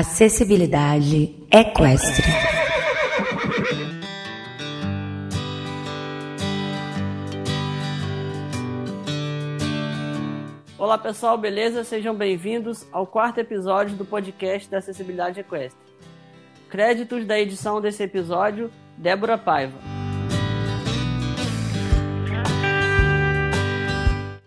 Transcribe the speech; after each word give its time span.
Acessibilidade 0.00 1.46
equestre. 1.52 2.24
Olá 10.78 10.96
pessoal, 10.96 11.36
beleza? 11.36 11.84
Sejam 11.84 12.14
bem-vindos 12.14 12.88
ao 12.90 13.06
quarto 13.06 13.40
episódio 13.40 13.94
do 13.94 14.06
podcast 14.06 14.70
da 14.70 14.78
Acessibilidade 14.78 15.40
Equestre. 15.40 15.78
Créditos 16.70 17.26
da 17.26 17.38
edição 17.38 17.78
desse 17.78 18.02
episódio, 18.02 18.70
Débora 18.96 19.36
Paiva. 19.36 19.78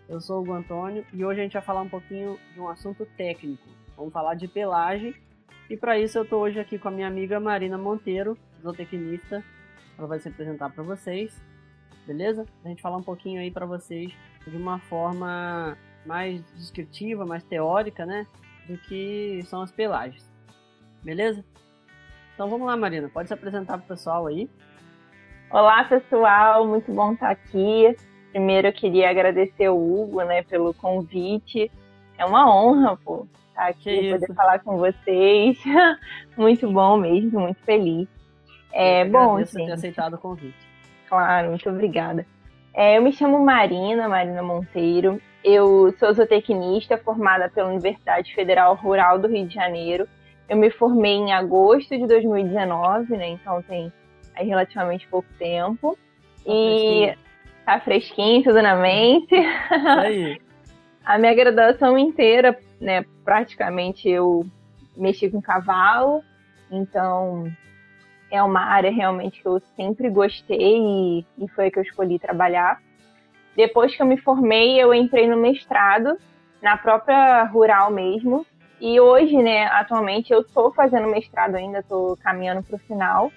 Eu 0.09 0.19
sou 0.19 0.37
o 0.37 0.41
Hugo 0.41 0.53
Antônio 0.53 1.05
e 1.13 1.23
hoje 1.23 1.41
a 1.41 1.43
gente 1.43 1.53
vai 1.53 1.61
falar 1.61 1.83
um 1.83 1.89
pouquinho 1.89 2.39
de 2.55 2.59
um 2.59 2.67
assunto 2.67 3.05
técnico. 3.15 3.69
Vamos 3.95 4.11
falar 4.11 4.33
de 4.33 4.47
pelagem 4.47 5.13
e 5.69 5.77
para 5.77 5.97
isso 5.97 6.17
eu 6.17 6.23
estou 6.23 6.41
hoje 6.41 6.59
aqui 6.59 6.77
com 6.77 6.87
a 6.87 6.91
minha 6.91 7.07
amiga 7.07 7.39
Marina 7.39 7.77
Monteiro, 7.77 8.37
zootecnista. 8.61 9.43
Ela 9.97 10.07
vai 10.07 10.19
se 10.19 10.27
apresentar 10.27 10.69
para 10.69 10.83
vocês, 10.83 11.41
beleza? 12.05 12.45
A 12.63 12.67
gente 12.67 12.81
falar 12.81 12.97
um 12.97 13.03
pouquinho 13.03 13.39
aí 13.39 13.51
para 13.51 13.65
vocês 13.65 14.13
de 14.45 14.57
uma 14.57 14.79
forma 14.79 15.77
mais 16.05 16.41
descritiva, 16.53 17.25
mais 17.25 17.43
teórica, 17.43 18.05
né? 18.05 18.25
Do 18.67 18.77
que 18.77 19.41
são 19.45 19.61
as 19.61 19.71
pelagens. 19.71 20.29
Beleza? 21.03 21.43
Então 22.33 22.49
vamos 22.49 22.67
lá, 22.67 22.75
Marina. 22.75 23.09
Pode 23.09 23.27
se 23.27 23.33
apresentar 23.33 23.77
para 23.77 23.85
o 23.85 23.87
pessoal 23.87 24.27
aí. 24.27 24.49
Olá, 25.49 25.83
pessoal. 25.83 26.67
Muito 26.67 26.91
bom 26.91 27.13
estar 27.13 27.29
aqui. 27.29 27.95
Primeiro 28.31 28.67
eu 28.67 28.73
queria 28.73 29.09
agradecer 29.09 29.69
o 29.69 29.77
Hugo, 29.77 30.23
né, 30.23 30.41
pelo 30.43 30.73
convite. 30.73 31.71
É 32.17 32.25
uma 32.25 32.51
honra, 32.51 32.97
pô, 32.97 33.27
estar 33.53 33.67
aqui, 33.67 34.11
poder 34.11 34.33
falar 34.33 34.59
com 34.59 34.77
vocês. 34.77 35.57
muito 36.35 36.69
bom 36.71 36.97
mesmo, 36.97 37.39
muito 37.39 37.61
feliz. 37.63 38.07
É, 38.71 39.05
bom, 39.05 39.37
gente. 39.39 39.53
ter 39.53 39.71
aceitado 39.71 40.15
o 40.15 40.17
convite. 40.17 40.57
Claro, 41.07 41.49
muito 41.49 41.69
obrigada. 41.69 42.25
É, 42.73 42.97
eu 42.97 43.01
me 43.03 43.13
chamo 43.13 43.39
Marina, 43.39 44.09
Marina 44.09 44.41
Monteiro. 44.41 45.21
Eu 45.43 45.93
sou 45.99 46.11
zootecnista 46.13 46.97
formada 46.97 47.49
pela 47.49 47.69
Universidade 47.69 48.33
Federal 48.33 48.73
Rural 48.75 49.19
do 49.19 49.27
Rio 49.27 49.47
de 49.47 49.53
Janeiro. 49.53 50.07
Eu 50.49 50.57
me 50.57 50.71
formei 50.71 51.13
em 51.13 51.31
agosto 51.33 51.95
de 51.95 52.07
2019, 52.07 53.15
né? 53.15 53.27
Então 53.29 53.61
tem 53.61 53.93
aí 54.35 54.47
relativamente 54.47 55.07
pouco 55.07 55.27
tempo. 55.37 55.97
Tá 56.43 56.51
e 56.51 56.65
fresquinho. 56.65 57.17
tá 57.65 57.79
fresquinho, 57.79 58.43
tudo 58.43 58.61
na 58.61 58.75
mente. 58.75 59.35
Aí. 59.99 60.41
A 61.05 61.17
minha 61.17 61.33
graduação 61.33 61.97
inteira, 61.97 62.57
né, 62.83 63.05
praticamente 63.23 64.09
eu 64.09 64.45
mexi 64.95 65.29
com 65.29 65.41
cavalo, 65.41 66.23
então 66.69 67.51
é 68.29 68.43
uma 68.43 68.61
área 68.61 68.91
realmente 68.91 69.41
que 69.41 69.47
eu 69.47 69.61
sempre 69.75 70.09
gostei 70.09 70.77
e, 70.77 71.25
e 71.37 71.47
foi 71.49 71.67
a 71.67 71.71
que 71.71 71.79
eu 71.79 71.83
escolhi 71.83 72.19
trabalhar. 72.19 72.81
Depois 73.55 73.95
que 73.95 74.01
eu 74.01 74.05
me 74.05 74.17
formei, 74.17 74.81
eu 74.81 74.93
entrei 74.93 75.27
no 75.27 75.37
mestrado, 75.37 76.17
na 76.61 76.75
própria 76.75 77.43
rural 77.45 77.91
mesmo, 77.91 78.45
e 78.81 78.99
hoje, 78.99 79.37
né, 79.37 79.65
atualmente, 79.67 80.33
eu 80.33 80.41
estou 80.41 80.73
fazendo 80.73 81.07
mestrado 81.07 81.55
ainda, 81.55 81.79
estou 81.79 82.17
caminhando 82.17 82.63
para 82.63 82.75
o 82.75 82.79
final. 82.79 83.31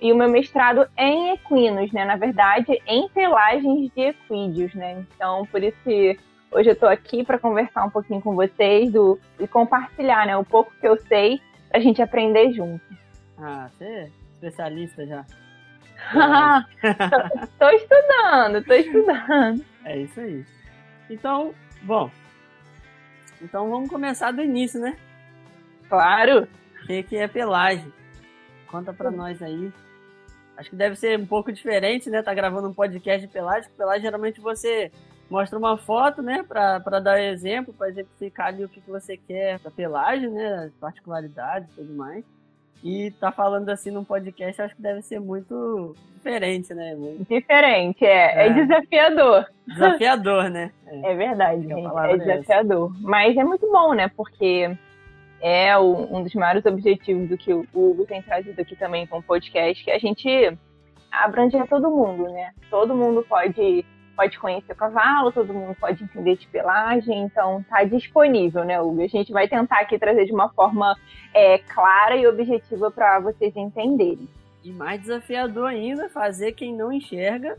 E 0.00 0.12
o 0.12 0.16
meu 0.16 0.30
mestrado 0.30 0.88
é 0.96 1.08
em 1.08 1.30
equinos, 1.32 1.92
né? 1.92 2.04
Na 2.04 2.16
verdade, 2.16 2.80
em 2.86 3.08
pelagens 3.08 3.90
de 3.92 4.00
equídeos, 4.00 4.72
né? 4.74 5.04
Então, 5.14 5.44
por 5.46 5.62
isso 5.62 5.76
que 5.82 6.18
hoje 6.50 6.70
eu 6.70 6.74
estou 6.74 6.88
aqui 6.88 7.24
para 7.24 7.38
conversar 7.38 7.84
um 7.84 7.90
pouquinho 7.90 8.20
com 8.20 8.34
vocês 8.34 8.92
do, 8.92 9.18
e 9.38 9.46
compartilhar, 9.46 10.26
né? 10.26 10.36
O 10.36 10.44
pouco 10.44 10.72
que 10.80 10.86
eu 10.86 10.96
sei 11.06 11.40
para 11.68 11.78
a 11.78 11.82
gente 11.82 12.00
aprender 12.02 12.52
junto. 12.52 12.84
Ah, 13.36 13.68
você 13.70 13.84
é 13.84 14.10
especialista 14.34 15.06
já. 15.06 15.24
tô, 17.58 17.68
estudando, 17.70 18.64
tô 18.64 18.74
estudando. 18.74 19.64
É 19.84 19.98
isso 19.98 20.20
aí. 20.20 20.44
Então, 21.10 21.54
bom. 21.82 22.10
Então 23.42 23.70
vamos 23.70 23.88
começar 23.88 24.32
do 24.32 24.42
início, 24.42 24.80
né? 24.80 24.96
Claro. 25.88 26.48
O 26.82 26.86
que, 26.86 27.02
que 27.02 27.16
é 27.16 27.28
pelagem? 27.28 27.92
Conta 28.66 28.92
pra 28.92 29.10
nós 29.10 29.42
aí. 29.42 29.72
Acho 30.56 30.70
que 30.70 30.76
deve 30.76 30.96
ser 30.96 31.18
um 31.18 31.26
pouco 31.26 31.52
diferente, 31.52 32.10
né? 32.10 32.22
Tá 32.22 32.34
gravando 32.34 32.68
um 32.68 32.74
podcast 32.74 33.26
de 33.26 33.32
pelagem. 33.32 33.70
Pelagem 33.76 34.02
geralmente 34.02 34.40
você 34.40 34.90
mostra 35.30 35.58
uma 35.58 35.76
foto, 35.76 36.22
né? 36.22 36.42
Pra 36.42 36.78
dar 36.78 37.20
exemplo, 37.20 37.74
pra 37.74 37.88
exemplificar 37.88 38.48
ali 38.48 38.64
o 38.64 38.68
que, 38.68 38.80
que 38.80 38.90
você 38.90 39.16
quer 39.16 39.58
da 39.58 39.70
pelagem, 39.70 40.30
né? 40.30 40.70
Particularidades 40.80 41.68
e 41.70 41.74
tudo 41.74 41.94
mais. 41.94 42.24
E 42.82 43.10
tá 43.12 43.32
falando 43.32 43.68
assim 43.70 43.90
num 43.90 44.04
podcast, 44.04 44.62
acho 44.62 44.76
que 44.76 44.82
deve 44.82 45.02
ser 45.02 45.20
muito 45.20 45.96
diferente, 46.14 46.72
né? 46.72 46.94
Muito... 46.94 47.28
Diferente, 47.28 48.04
é. 48.04 48.46
É, 48.46 48.46
é 48.46 48.52
desafiador. 48.52 49.46
Desafiador, 49.66 50.50
né? 50.50 50.70
É, 50.90 51.12
é 51.12 51.14
verdade, 51.14 51.68
gente. 51.68 51.86
É 51.86 52.16
desafiador. 52.16 52.90
Essa. 52.90 53.02
Mas 53.02 53.36
é 53.36 53.44
muito 53.44 53.70
bom, 53.70 53.92
né? 53.92 54.08
Porque 54.16 54.74
é 55.40 55.76
o, 55.76 56.16
um 56.16 56.22
dos 56.22 56.34
maiores 56.34 56.64
objetivos 56.64 57.28
do 57.28 57.36
que 57.36 57.52
o 57.52 57.66
Hugo 57.74 58.06
tem 58.06 58.22
trazido 58.22 58.58
aqui 58.58 58.74
também 58.74 59.06
com 59.06 59.18
o 59.18 59.22
podcast, 59.22 59.84
que 59.84 59.90
a 59.90 59.98
gente 59.98 60.56
abrange 61.10 61.58
a 61.58 61.66
todo 61.66 61.90
mundo, 61.90 62.24
né? 62.24 62.52
Todo 62.70 62.94
mundo 62.94 63.24
pode 63.28 63.84
pode 64.18 64.36
conhecer 64.36 64.72
o 64.72 64.74
cavalo, 64.74 65.30
todo 65.30 65.54
mundo 65.54 65.76
pode 65.78 66.02
entender 66.02 66.36
de 66.36 66.48
pelagem, 66.48 67.22
então 67.22 67.64
tá 67.70 67.84
disponível, 67.84 68.64
né, 68.64 68.80
Hugo? 68.80 69.00
A 69.00 69.06
gente 69.06 69.30
vai 69.32 69.46
tentar 69.46 69.78
aqui 69.78 69.96
trazer 69.96 70.24
de 70.24 70.32
uma 70.32 70.48
forma 70.48 70.96
é, 71.32 71.58
clara 71.58 72.16
e 72.16 72.26
objetiva 72.26 72.90
para 72.90 73.20
vocês 73.20 73.54
entenderem. 73.54 74.28
E 74.64 74.72
mais 74.72 75.00
desafiador 75.00 75.68
ainda, 75.68 76.08
fazer 76.08 76.50
quem 76.50 76.74
não 76.74 76.92
enxerga 76.92 77.56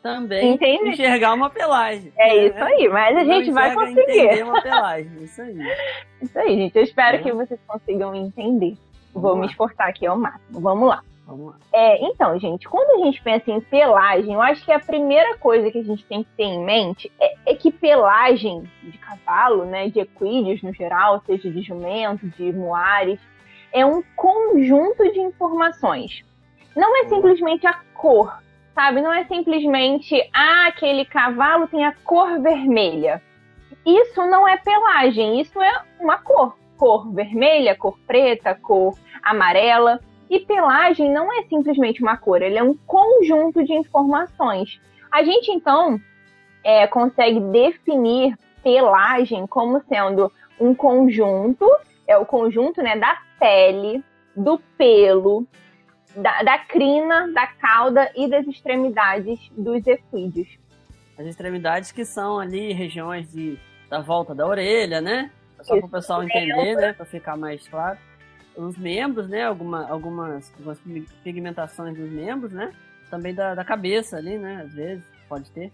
também 0.00 0.54
Entendi. 0.54 0.90
enxergar 0.90 1.34
uma 1.34 1.50
pelagem. 1.50 2.12
É 2.16 2.28
né? 2.28 2.46
isso 2.46 2.62
aí, 2.62 2.88
mas 2.88 3.16
a 3.16 3.24
gente 3.24 3.50
vai 3.50 3.74
conseguir. 3.74 4.00
Entender 4.00 4.44
uma 4.44 4.62
pelagem, 4.62 5.24
isso 5.24 5.42
aí. 5.42 5.58
Isso 6.22 6.38
aí, 6.38 6.54
gente. 6.54 6.76
Eu 6.76 6.84
espero 6.84 7.16
é. 7.16 7.22
que 7.22 7.32
vocês 7.32 7.58
consigam 7.66 8.14
entender. 8.14 8.76
Vamos 9.14 9.22
Vou 9.22 9.32
lá. 9.32 9.40
me 9.40 9.46
esforçar 9.46 9.88
aqui 9.88 10.06
ao 10.06 10.18
máximo. 10.18 10.60
Vamos 10.60 10.86
lá. 10.86 11.02
Vamos 11.30 11.52
lá. 11.52 11.56
É, 11.72 12.04
então, 12.04 12.36
gente, 12.40 12.68
quando 12.68 13.00
a 13.00 13.04
gente 13.06 13.22
pensa 13.22 13.52
em 13.52 13.60
pelagem, 13.60 14.34
eu 14.34 14.42
acho 14.42 14.64
que 14.64 14.72
a 14.72 14.80
primeira 14.80 15.38
coisa 15.38 15.70
que 15.70 15.78
a 15.78 15.84
gente 15.84 16.04
tem 16.04 16.24
que 16.24 16.30
ter 16.36 16.42
em 16.42 16.64
mente 16.64 17.10
é, 17.20 17.52
é 17.52 17.54
que 17.54 17.70
pelagem 17.70 18.68
de 18.82 18.98
cavalo, 18.98 19.64
né, 19.64 19.88
de 19.88 20.00
equídeos 20.00 20.60
no 20.60 20.74
geral, 20.74 21.22
seja 21.24 21.48
de 21.48 21.62
jumento, 21.62 22.26
de 22.30 22.52
muares, 22.52 23.20
é 23.72 23.86
um 23.86 24.02
conjunto 24.16 25.04
de 25.12 25.20
informações. 25.20 26.24
Não 26.74 26.96
é 27.00 27.08
simplesmente 27.08 27.64
a 27.64 27.74
cor, 27.94 28.42
sabe? 28.74 29.00
Não 29.00 29.12
é 29.12 29.24
simplesmente, 29.24 30.20
ah, 30.34 30.66
aquele 30.66 31.04
cavalo 31.04 31.68
tem 31.68 31.84
a 31.84 31.94
cor 32.04 32.40
vermelha. 32.40 33.22
Isso 33.86 34.26
não 34.26 34.48
é 34.48 34.56
pelagem, 34.56 35.40
isso 35.40 35.62
é 35.62 35.82
uma 36.00 36.18
cor. 36.18 36.56
Cor 36.76 37.12
vermelha, 37.12 37.76
cor 37.76 37.96
preta, 38.04 38.52
cor 38.52 38.94
amarela. 39.22 40.00
E 40.30 40.38
pelagem 40.38 41.12
não 41.12 41.32
é 41.32 41.42
simplesmente 41.48 42.00
uma 42.00 42.16
cor, 42.16 42.40
ele 42.40 42.56
é 42.56 42.62
um 42.62 42.76
conjunto 42.86 43.64
de 43.64 43.72
informações. 43.72 44.80
A 45.10 45.24
gente, 45.24 45.50
então, 45.50 46.00
é, 46.62 46.86
consegue 46.86 47.40
definir 47.40 48.38
pelagem 48.62 49.44
como 49.48 49.82
sendo 49.88 50.32
um 50.60 50.72
conjunto, 50.72 51.68
é 52.06 52.16
o 52.16 52.24
conjunto 52.24 52.80
né, 52.80 52.96
da 52.96 53.20
pele, 53.40 54.04
do 54.36 54.60
pelo, 54.78 55.44
da, 56.14 56.44
da 56.44 56.58
crina, 56.58 57.32
da 57.32 57.48
cauda 57.48 58.08
e 58.14 58.28
das 58.30 58.46
extremidades 58.46 59.40
dos 59.56 59.84
equídeos. 59.84 60.48
As 61.18 61.26
extremidades 61.26 61.90
que 61.90 62.04
são 62.04 62.38
ali 62.38 62.72
regiões 62.72 63.32
de, 63.32 63.58
da 63.88 64.00
volta 64.00 64.32
da 64.32 64.46
orelha, 64.46 65.00
né? 65.00 65.28
Só 65.60 65.76
para 65.76 65.86
o 65.86 65.90
pessoal 65.90 66.22
entender, 66.22 66.76
né? 66.76 66.92
Para 66.92 67.04
ficar 67.04 67.36
mais 67.36 67.66
claro 67.66 67.98
os 68.60 68.76
membros, 68.76 69.28
né? 69.28 69.44
Alguma, 69.44 69.88
algumas, 69.88 70.52
algumas 70.56 70.80
pigmentações 71.24 71.96
dos 71.96 72.10
membros, 72.10 72.52
né? 72.52 72.72
Também 73.10 73.34
da, 73.34 73.54
da 73.54 73.64
cabeça 73.64 74.16
ali, 74.16 74.38
né? 74.38 74.62
Às 74.64 74.72
vezes, 74.74 75.04
pode 75.28 75.50
ter. 75.50 75.72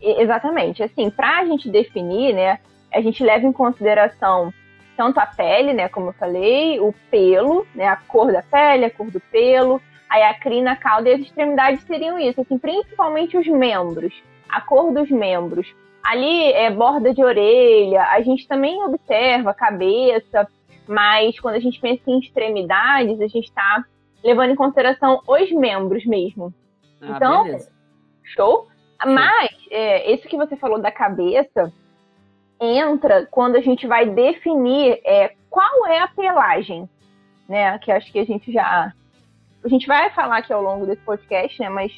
Exatamente. 0.00 0.82
Assim, 0.82 1.10
para 1.10 1.38
a 1.38 1.44
gente 1.44 1.68
definir, 1.68 2.34
né? 2.34 2.58
A 2.92 3.00
gente 3.00 3.22
leva 3.22 3.46
em 3.46 3.52
consideração 3.52 4.52
tanto 4.96 5.18
a 5.18 5.26
pele, 5.26 5.72
né? 5.72 5.88
Como 5.88 6.10
eu 6.10 6.12
falei, 6.14 6.78
o 6.80 6.94
pelo, 7.10 7.66
né? 7.74 7.86
A 7.88 7.96
cor 7.96 8.32
da 8.32 8.42
pele, 8.42 8.84
a 8.84 8.90
cor 8.90 9.10
do 9.10 9.20
pelo, 9.20 9.80
aí 10.08 10.22
a 10.22 10.34
crina, 10.34 10.72
a 10.72 10.76
cauda 10.76 11.08
e 11.08 11.14
as 11.14 11.20
extremidades 11.20 11.84
seriam 11.84 12.18
isso. 12.18 12.40
Assim, 12.40 12.58
principalmente 12.58 13.36
os 13.36 13.46
membros, 13.46 14.14
a 14.48 14.60
cor 14.60 14.92
dos 14.92 15.10
membros. 15.10 15.66
Ali 16.02 16.52
é 16.52 16.70
borda 16.70 17.14
de 17.14 17.24
orelha, 17.24 18.02
a 18.02 18.20
gente 18.20 18.46
também 18.46 18.82
observa 18.84 19.50
a 19.50 19.54
cabeça, 19.54 20.46
mas 20.86 21.38
quando 21.38 21.56
a 21.56 21.60
gente 21.60 21.80
pensa 21.80 22.02
em 22.06 22.18
extremidades, 22.18 23.20
a 23.20 23.26
gente 23.26 23.44
está 23.44 23.84
levando 24.22 24.50
em 24.50 24.56
consideração 24.56 25.20
os 25.26 25.52
membros 25.52 26.04
mesmo. 26.04 26.52
Ah, 27.00 27.16
então, 27.16 27.44
beleza. 27.44 27.72
show? 28.22 28.68
Mas, 29.04 29.50
é, 29.70 30.12
esse 30.12 30.26
que 30.26 30.36
você 30.36 30.56
falou 30.56 30.80
da 30.80 30.90
cabeça, 30.90 31.72
entra 32.60 33.26
quando 33.30 33.56
a 33.56 33.60
gente 33.60 33.86
vai 33.86 34.06
definir 34.06 35.00
é, 35.04 35.34
qual 35.50 35.86
é 35.86 36.00
a 36.00 36.08
pelagem, 36.08 36.88
né? 37.48 37.78
Que 37.78 37.92
acho 37.92 38.10
que 38.10 38.18
a 38.18 38.24
gente 38.24 38.52
já 38.52 38.92
a 39.62 39.68
gente 39.68 39.86
vai 39.86 40.10
falar 40.10 40.38
aqui 40.38 40.52
ao 40.52 40.62
longo 40.62 40.86
desse 40.86 41.00
podcast, 41.02 41.58
né? 41.60 41.68
Mas 41.70 41.92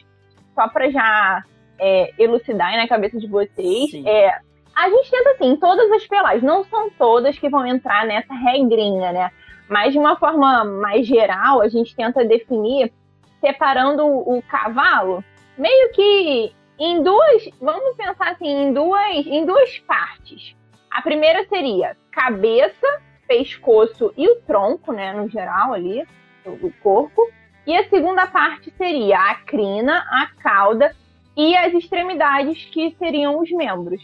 só 0.55 0.69
para 0.69 0.91
já 0.91 1.45
é, 1.79 2.13
elucidar 2.19 2.77
na 2.77 2.87
cabeça 2.87 3.19
de 3.19 3.27
vocês, 3.27 3.91
é, 4.07 4.39
a 4.77 4.91
gente 4.91 5.11
tenta 5.11 5.31
assim, 5.31 5.57
todas 5.57 5.91
as 5.91 6.07
pelagens, 6.07 6.43
não 6.43 6.63
são 6.65 6.91
todas 6.91 7.39
que 7.39 7.49
vão 7.49 7.67
entrar 7.67 8.05
nessa 8.05 8.35
regrinha, 8.35 9.11
né? 9.11 9.31
Mas 9.69 9.93
de 9.93 9.99
uma 9.99 10.17
forma 10.17 10.65
mais 10.65 11.07
geral, 11.07 11.63
a 11.63 11.69
gente 11.69 11.97
tenta 11.97 12.23
definir 12.25 12.93
separando 13.41 14.07
o 14.07 14.43
cavalo 14.43 15.25
meio 15.57 15.91
que 15.93 16.53
em 16.79 17.03
duas, 17.03 17.49
vamos 17.59 17.97
pensar 17.97 18.33
assim, 18.33 18.49
em 18.49 18.73
duas, 18.75 19.27
em 19.27 19.47
duas 19.47 19.79
partes. 19.79 20.55
A 20.91 21.01
primeira 21.01 21.47
seria 21.49 21.97
cabeça, 22.13 22.87
pescoço 23.27 24.13
e 24.15 24.29
o 24.29 24.37
tronco, 24.43 24.93
né, 24.93 25.15
no 25.15 25.27
geral 25.29 25.73
ali, 25.73 26.07
o 26.45 26.71
corpo. 26.83 27.27
E 27.67 27.75
a 27.75 27.89
segunda 27.89 28.27
parte 28.27 28.73
seria 28.77 29.19
a 29.19 29.35
crina, 29.37 30.07
a 30.11 30.29
cauda 30.41 30.95
e 31.37 31.57
as 31.57 31.73
extremidades 31.73 32.65
que 32.67 32.95
seriam 32.99 33.41
os 33.41 33.51
membros. 33.51 34.01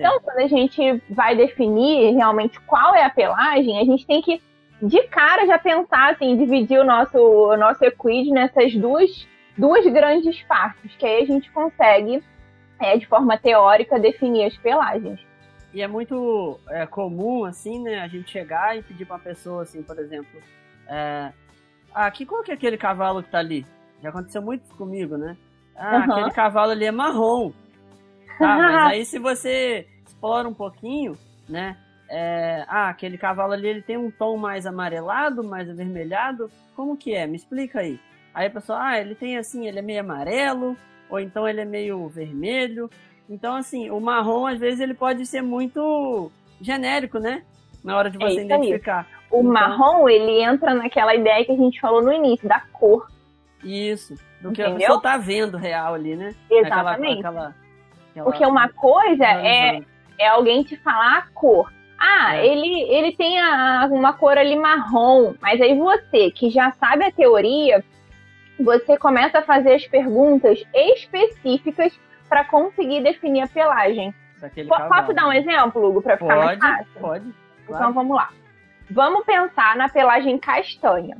Então, 0.00 0.20
quando 0.20 0.38
a 0.38 0.46
gente 0.46 1.02
vai 1.08 1.34
definir 1.34 2.14
realmente 2.14 2.60
qual 2.60 2.94
é 2.94 3.04
a 3.04 3.10
pelagem, 3.10 3.78
a 3.78 3.84
gente 3.84 4.06
tem 4.06 4.20
que 4.20 4.42
de 4.82 5.02
cara 5.04 5.46
já 5.46 5.58
pensar 5.58 6.12
assim, 6.12 6.36
dividir 6.36 6.78
o 6.78 6.84
nosso, 6.84 7.18
o 7.18 7.56
nosso 7.56 7.82
equid 7.84 8.30
nessas 8.30 8.74
duas 8.74 9.26
duas 9.56 9.86
grandes 9.86 10.42
partes, 10.42 10.94
que 10.96 11.06
aí 11.06 11.22
a 11.22 11.26
gente 11.26 11.50
consegue, 11.50 12.22
é, 12.78 12.96
de 12.96 13.06
forma 13.06 13.38
teórica, 13.38 13.98
definir 13.98 14.44
as 14.44 14.56
pelagens. 14.58 15.18
E 15.72 15.82
é 15.82 15.88
muito 15.88 16.60
é, 16.68 16.86
comum, 16.86 17.44
assim, 17.44 17.82
né, 17.82 18.00
a 18.00 18.08
gente 18.08 18.30
chegar 18.30 18.76
e 18.76 18.82
pedir 18.82 19.04
para 19.04 19.16
uma 19.16 19.22
pessoa, 19.22 19.62
assim, 19.62 19.82
por 19.82 19.98
exemplo, 19.98 20.40
é, 20.86 21.32
ah, 21.94 22.10
que 22.10 22.26
qual 22.26 22.42
que 22.42 22.50
é 22.50 22.54
aquele 22.54 22.76
cavalo 22.76 23.22
que 23.22 23.30
tá 23.30 23.38
ali? 23.38 23.66
Já 24.02 24.10
aconteceu 24.10 24.42
muito 24.42 24.68
comigo, 24.74 25.16
né? 25.16 25.36
Ah, 25.74 25.96
uhum. 25.96 26.12
aquele 26.12 26.30
cavalo 26.32 26.72
ali 26.72 26.84
é 26.84 26.92
marrom. 26.92 27.52
Tá, 28.38 28.56
mas 28.58 28.92
aí 28.92 29.04
se 29.04 29.18
você 29.18 29.86
explora 30.06 30.48
um 30.48 30.54
pouquinho, 30.54 31.16
né? 31.48 31.76
É, 32.08 32.64
ah, 32.68 32.88
aquele 32.88 33.18
cavalo 33.18 33.52
ali 33.52 33.66
ele 33.66 33.82
tem 33.82 33.96
um 33.96 34.10
tom 34.10 34.36
mais 34.36 34.66
amarelado, 34.66 35.42
mais 35.42 35.68
avermelhado. 35.68 36.50
Como 36.74 36.96
que 36.96 37.14
é? 37.14 37.26
Me 37.26 37.36
explica 37.36 37.80
aí. 37.80 37.98
Aí 38.32 38.46
a 38.46 38.50
pessoa, 38.50 38.78
ah, 38.80 39.00
ele 39.00 39.14
tem 39.14 39.38
assim, 39.38 39.66
ele 39.66 39.78
é 39.78 39.82
meio 39.82 40.00
amarelo, 40.00 40.76
ou 41.08 41.18
então 41.18 41.48
ele 41.48 41.60
é 41.60 41.64
meio 41.64 42.06
vermelho. 42.08 42.90
Então, 43.28 43.56
assim, 43.56 43.90
o 43.90 44.00
marrom, 44.00 44.46
às 44.46 44.58
vezes, 44.58 44.78
ele 44.80 44.94
pode 44.94 45.26
ser 45.26 45.42
muito 45.42 46.30
genérico, 46.60 47.18
né? 47.18 47.42
Na 47.82 47.96
hora 47.96 48.10
de 48.10 48.18
você 48.18 48.40
é 48.40 48.44
identificar. 48.44 49.06
O 49.30 49.40
então, 49.40 49.52
marrom, 49.52 50.08
ele 50.08 50.42
entra 50.42 50.74
naquela 50.74 51.14
ideia 51.14 51.44
que 51.44 51.52
a 51.52 51.56
gente 51.56 51.80
falou 51.80 52.02
no 52.02 52.12
início, 52.12 52.48
da 52.48 52.60
cor. 52.72 53.10
Isso. 53.64 54.14
Do 54.40 54.52
que 54.52 54.62
Entendeu? 54.62 54.76
a 54.76 54.78
pessoa 54.78 55.00
tá 55.00 55.16
vendo 55.16 55.56
real 55.56 55.94
ali, 55.94 56.14
né? 56.14 56.34
Exatamente. 56.50 57.18
Aquela, 57.18 57.48
aquela... 57.48 57.65
Porque 58.24 58.44
uma 58.44 58.68
coisa 58.68 59.24
é, 59.24 59.82
é 60.18 60.28
alguém 60.28 60.62
te 60.62 60.76
falar 60.76 61.18
a 61.18 61.22
cor. 61.34 61.72
Ah, 61.98 62.36
é. 62.36 62.46
ele, 62.46 62.82
ele 62.90 63.16
tem 63.16 63.40
a, 63.40 63.88
uma 63.90 64.12
cor 64.12 64.36
ali 64.36 64.54
marrom, 64.54 65.34
mas 65.40 65.60
aí 65.60 65.76
você, 65.78 66.30
que 66.30 66.50
já 66.50 66.70
sabe 66.72 67.04
a 67.04 67.10
teoria, 67.10 67.82
você 68.60 68.98
começa 68.98 69.38
a 69.38 69.42
fazer 69.42 69.74
as 69.74 69.86
perguntas 69.86 70.62
específicas 70.74 71.98
para 72.28 72.44
conseguir 72.44 73.02
definir 73.02 73.42
a 73.42 73.48
pelagem. 73.48 74.14
Posso 74.68 75.14
dar 75.14 75.28
um 75.28 75.32
exemplo, 75.32 75.88
Hugo, 75.88 76.02
para 76.02 76.18
ficar 76.18 76.34
pode, 76.34 76.46
mais 76.46 76.58
fácil? 76.58 77.00
Pode. 77.00 77.34
Claro. 77.66 77.82
Então 77.82 77.92
vamos 77.92 78.16
lá. 78.16 78.28
Vamos 78.90 79.24
pensar 79.24 79.76
na 79.76 79.88
pelagem 79.88 80.38
castanha. 80.38 81.16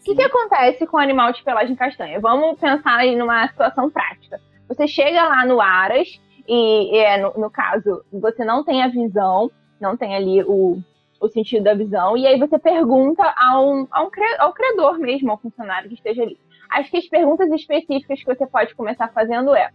O 0.00 0.04
que, 0.04 0.14
que, 0.14 0.22
acontece 0.22 0.86
com 0.86 0.96
o 0.96 1.00
animal 1.00 1.30
de 1.32 1.42
pelagem 1.44 1.76
castanha? 1.76 2.18
Vamos 2.18 2.58
pensar 2.58 2.96
aí 2.96 3.14
numa 3.14 3.46
situação 3.48 3.90
prática. 3.90 4.40
Você 4.70 4.86
chega 4.86 5.24
lá 5.24 5.44
no 5.44 5.60
Aras 5.60 6.08
e, 6.46 6.96
é, 6.96 7.18
no, 7.18 7.32
no, 7.36 7.50
caso, 7.50 8.04
você 8.12 8.44
não 8.44 8.62
tem 8.62 8.84
a 8.84 8.88
visão, 8.88 9.50
não 9.80 9.96
tem 9.96 10.14
ali 10.14 10.44
o, 10.44 10.78
o 11.20 11.28
sentido 11.28 11.64
da 11.64 11.74
visão, 11.74 12.16
e 12.16 12.24
aí 12.24 12.38
você 12.38 12.56
pergunta 12.56 13.22
ao, 13.36 13.88
ao, 13.90 14.08
ao 14.38 14.52
criador 14.52 14.96
mesmo, 14.96 15.32
ao 15.32 15.38
funcionário 15.38 15.88
que 15.88 15.96
esteja 15.96 16.22
ali. 16.22 16.38
Acho 16.70 16.88
que 16.88 16.98
as 16.98 17.08
perguntas 17.08 17.50
específicas 17.50 18.20
que 18.20 18.24
você 18.24 18.46
pode 18.46 18.72
começar 18.76 19.08
fazendo 19.08 19.52
é: 19.56 19.70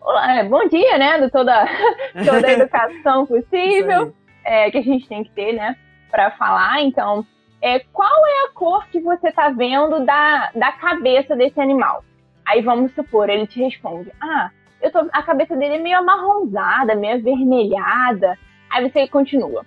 Olá, 0.00 0.38
é, 0.38 0.42
bom 0.42 0.66
dia, 0.66 0.98
né? 0.98 1.20
De 1.20 1.30
toda, 1.30 1.64
toda 2.26 2.44
a 2.44 2.52
educação 2.52 3.24
possível 3.30 4.12
é, 4.44 4.68
que 4.68 4.78
a 4.78 4.82
gente 4.82 5.06
tem 5.06 5.22
que 5.22 5.30
ter, 5.30 5.52
né? 5.52 5.76
Para 6.10 6.32
falar. 6.32 6.82
Então, 6.82 7.24
é, 7.62 7.78
qual 7.92 8.26
é 8.26 8.46
a 8.46 8.52
cor 8.52 8.84
que 8.88 8.98
você 8.98 9.28
está 9.28 9.48
vendo 9.50 10.04
da, 10.04 10.50
da 10.56 10.72
cabeça 10.72 11.36
desse 11.36 11.60
animal? 11.60 12.02
Aí 12.46 12.60
vamos 12.62 12.92
supor, 12.94 13.28
ele 13.28 13.46
te 13.46 13.62
responde: 13.62 14.12
Ah, 14.20 14.50
eu 14.80 14.90
tô, 14.90 15.08
a 15.12 15.22
cabeça 15.22 15.56
dele 15.56 15.76
é 15.76 15.78
meio 15.78 15.98
amarronzada, 15.98 16.94
meio 16.94 17.14
avermelhada. 17.14 18.38
Aí 18.70 18.88
você 18.88 19.08
continua. 19.08 19.64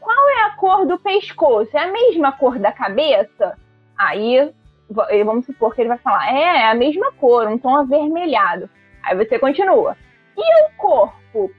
Qual 0.00 0.30
é 0.30 0.42
a 0.44 0.50
cor 0.56 0.86
do 0.86 0.98
pescoço? 0.98 1.76
É 1.76 1.80
a 1.80 1.92
mesma 1.92 2.32
cor 2.32 2.58
da 2.58 2.72
cabeça? 2.72 3.58
Aí 3.96 4.52
vamos 5.24 5.46
supor 5.46 5.74
que 5.74 5.80
ele 5.80 5.88
vai 5.88 5.98
falar, 5.98 6.28
é, 6.28 6.62
é 6.62 6.70
a 6.70 6.74
mesma 6.74 7.12
cor, 7.12 7.48
um 7.48 7.58
tom 7.58 7.76
avermelhado. 7.76 8.68
Aí 9.02 9.16
você 9.16 9.38
continua. 9.38 9.96
E 10.36 10.64
o 10.64 10.76
corpo? 10.76 11.50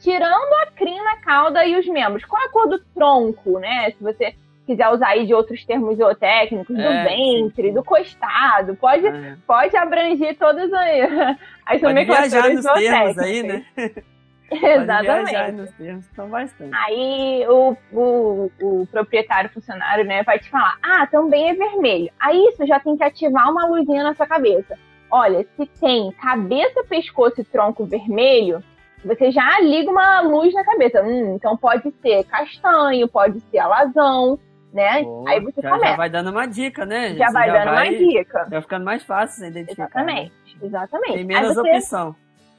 Tirando 0.00 0.52
a 0.62 0.66
crina, 0.72 1.12
a 1.12 1.16
cauda 1.16 1.64
e 1.64 1.76
os 1.78 1.86
membros, 1.86 2.24
qual 2.24 2.42
é 2.42 2.46
a 2.46 2.50
cor 2.50 2.68
do 2.68 2.78
tronco, 2.78 3.58
né? 3.58 3.90
Se 3.92 4.02
você 4.02 4.34
quiser 4.66 4.88
usar 4.88 5.08
aí 5.08 5.26
de 5.26 5.34
outros 5.34 5.64
termos 5.64 5.96
zootécnicos, 5.96 6.76
é, 6.76 6.82
do 6.82 7.08
ventre, 7.08 7.68
sim. 7.68 7.74
do 7.74 7.84
costado, 7.84 8.76
pode, 8.76 9.06
é. 9.06 9.36
pode 9.46 9.76
abranger 9.76 10.36
todas 10.36 10.72
as, 10.72 11.36
as 11.66 11.82
nomenclaturas 11.82 12.62
zootécnicas. 12.62 13.18
aí, 13.18 13.42
né? 13.42 13.64
Exatamente. 14.50 15.34
termos, 15.34 16.08
então. 16.14 16.70
Aí 16.72 17.44
o, 17.48 17.76
o, 17.92 18.50
o 18.60 18.86
proprietário, 18.86 19.50
funcionário, 19.50 20.04
né, 20.04 20.22
vai 20.22 20.38
te 20.38 20.48
falar: 20.48 20.78
ah, 20.82 21.06
também 21.06 21.50
é 21.50 21.54
vermelho. 21.54 22.10
Aí 22.20 22.38
isso 22.48 22.66
já 22.66 22.78
tem 22.78 22.96
que 22.96 23.02
ativar 23.02 23.50
uma 23.50 23.66
luzinha 23.66 24.04
na 24.04 24.14
sua 24.14 24.26
cabeça. 24.26 24.78
Olha, 25.10 25.46
se 25.56 25.66
tem 25.80 26.12
cabeça, 26.12 26.84
pescoço 26.88 27.40
e 27.40 27.44
tronco 27.44 27.84
vermelho, 27.84 28.62
você 29.04 29.30
já 29.30 29.60
liga 29.60 29.90
uma 29.90 30.20
luz 30.20 30.52
na 30.54 30.64
cabeça. 30.64 31.02
Hum, 31.02 31.34
então 31.36 31.56
pode 31.56 31.92
ser 32.02 32.24
castanho, 32.24 33.08
pode 33.08 33.40
ser 33.40 33.58
alazão, 33.58 34.38
né? 34.74 35.04
Pô, 35.04 35.24
Aí 35.28 35.40
você 35.40 35.62
já, 35.62 35.70
começa. 35.70 35.90
Já 35.92 35.96
vai 35.96 36.10
dando 36.10 36.30
uma 36.30 36.46
dica, 36.46 36.84
né? 36.84 37.14
Já 37.14 37.30
vai 37.30 37.48
já 37.48 37.64
dando 37.64 37.74
vai, 37.74 37.88
uma 37.88 37.96
dica. 37.96 38.46
Vai 38.50 38.60
ficando 38.60 38.84
mais 38.84 39.04
fácil 39.04 39.38
você 39.38 39.46
identificar. 39.48 39.84
Exatamente, 39.84 40.32
né? 40.60 40.66
exatamente. 40.66 41.14
Tem 41.14 41.24
menos 41.24 41.54
você... 41.54 41.70
opção. 41.70 42.16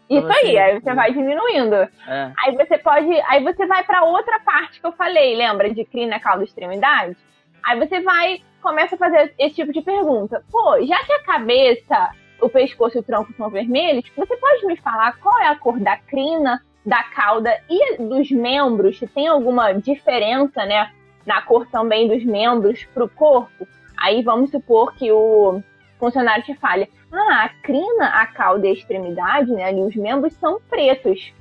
Isso 0.10 0.28
aí, 0.28 0.58
aí 0.58 0.80
você 0.80 0.94
vai 0.94 1.12
diminuindo. 1.12 1.76
É. 1.76 2.32
Aí 2.38 2.56
você 2.56 2.78
pode. 2.78 3.12
Aí 3.28 3.44
você 3.44 3.66
vai 3.66 3.84
para 3.84 4.04
outra 4.04 4.40
parte 4.40 4.80
que 4.80 4.88
eu 4.88 4.94
falei, 4.94 5.36
lembra? 5.36 5.74
De 5.74 5.84
crina, 5.84 6.20
cauda 6.20 6.44
extremidade? 6.44 7.18
Aí 7.64 7.78
você 7.80 8.00
vai, 8.00 8.42
começa 8.62 8.96
a 8.96 8.98
fazer 8.98 9.34
esse 9.38 9.56
tipo 9.56 9.74
de 9.74 9.82
pergunta. 9.82 10.44
Pô, 10.52 10.80
já 10.86 11.04
que 11.04 11.12
a 11.12 11.24
cabeça, 11.24 12.12
o 12.40 12.48
pescoço 12.48 12.98
e 12.98 13.00
o 13.00 13.04
tronco 13.04 13.34
são 13.34 13.50
vermelhos, 13.50 14.06
você 14.16 14.38
pode 14.38 14.66
me 14.68 14.78
falar 14.78 15.18
qual 15.18 15.38
é 15.42 15.48
a 15.48 15.56
cor 15.56 15.80
da 15.80 15.98
crina, 15.98 16.62
da 16.86 17.04
cauda 17.04 17.60
e 17.68 17.98
dos 17.98 18.30
membros? 18.30 19.00
Se 19.00 19.08
tem 19.08 19.28
alguma 19.28 19.74
diferença, 19.74 20.64
né? 20.66 20.92
Na 21.26 21.42
cor 21.42 21.68
também 21.68 22.08
dos 22.08 22.24
membros 22.24 22.84
pro 22.94 23.10
corpo? 23.10 23.68
Aí 23.98 24.22
vamos 24.22 24.52
supor 24.52 24.94
que 24.94 25.12
o 25.12 25.62
funcionário 26.00 26.44
te 26.44 26.54
fale, 26.56 26.90
ah, 27.12 27.46
a 27.46 27.50
crina, 27.50 28.08
a 28.08 28.28
cauda 28.28 28.68
e 28.68 28.70
a 28.70 28.74
extremidade, 28.74 29.52
né, 29.52 29.64
ali 29.64 29.82
os 29.82 29.96
membros 29.96 30.34
são 30.34 30.60
pretos. 30.70 31.34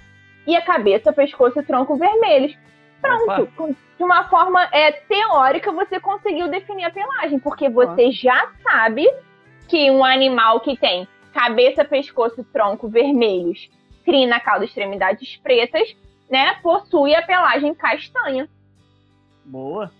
E 0.46 0.56
a 0.56 0.62
cabeça, 0.62 1.10
o 1.10 1.14
pescoço 1.14 1.58
e 1.58 1.62
o 1.62 1.66
tronco 1.66 1.96
vermelhos. 1.96 2.56
Pronto, 3.00 3.42
Opa. 3.42 3.74
de 3.98 4.02
uma 4.02 4.28
forma 4.28 4.62
é, 4.72 4.92
teórica 4.92 5.70
você 5.72 6.00
conseguiu 6.00 6.48
definir 6.48 6.84
a 6.84 6.90
pelagem, 6.90 7.38
porque 7.38 7.68
você 7.68 8.10
já 8.10 8.50
sabe 8.62 9.06
que 9.68 9.90
um 9.90 10.04
animal 10.04 10.60
que 10.60 10.76
tem 10.76 11.06
cabeça, 11.32 11.84
pescoço 11.84 12.40
e 12.40 12.44
tronco 12.44 12.88
vermelhos, 12.88 13.68
crina, 14.04 14.40
cauda 14.40 14.64
e 14.64 14.68
extremidades 14.68 15.36
pretas, 15.36 15.94
né, 16.30 16.54
possui 16.62 17.14
a 17.14 17.22
pelagem 17.22 17.74
castanha. 17.74 18.48
Boa 19.44 19.90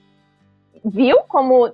viu 0.84 1.18
como 1.28 1.66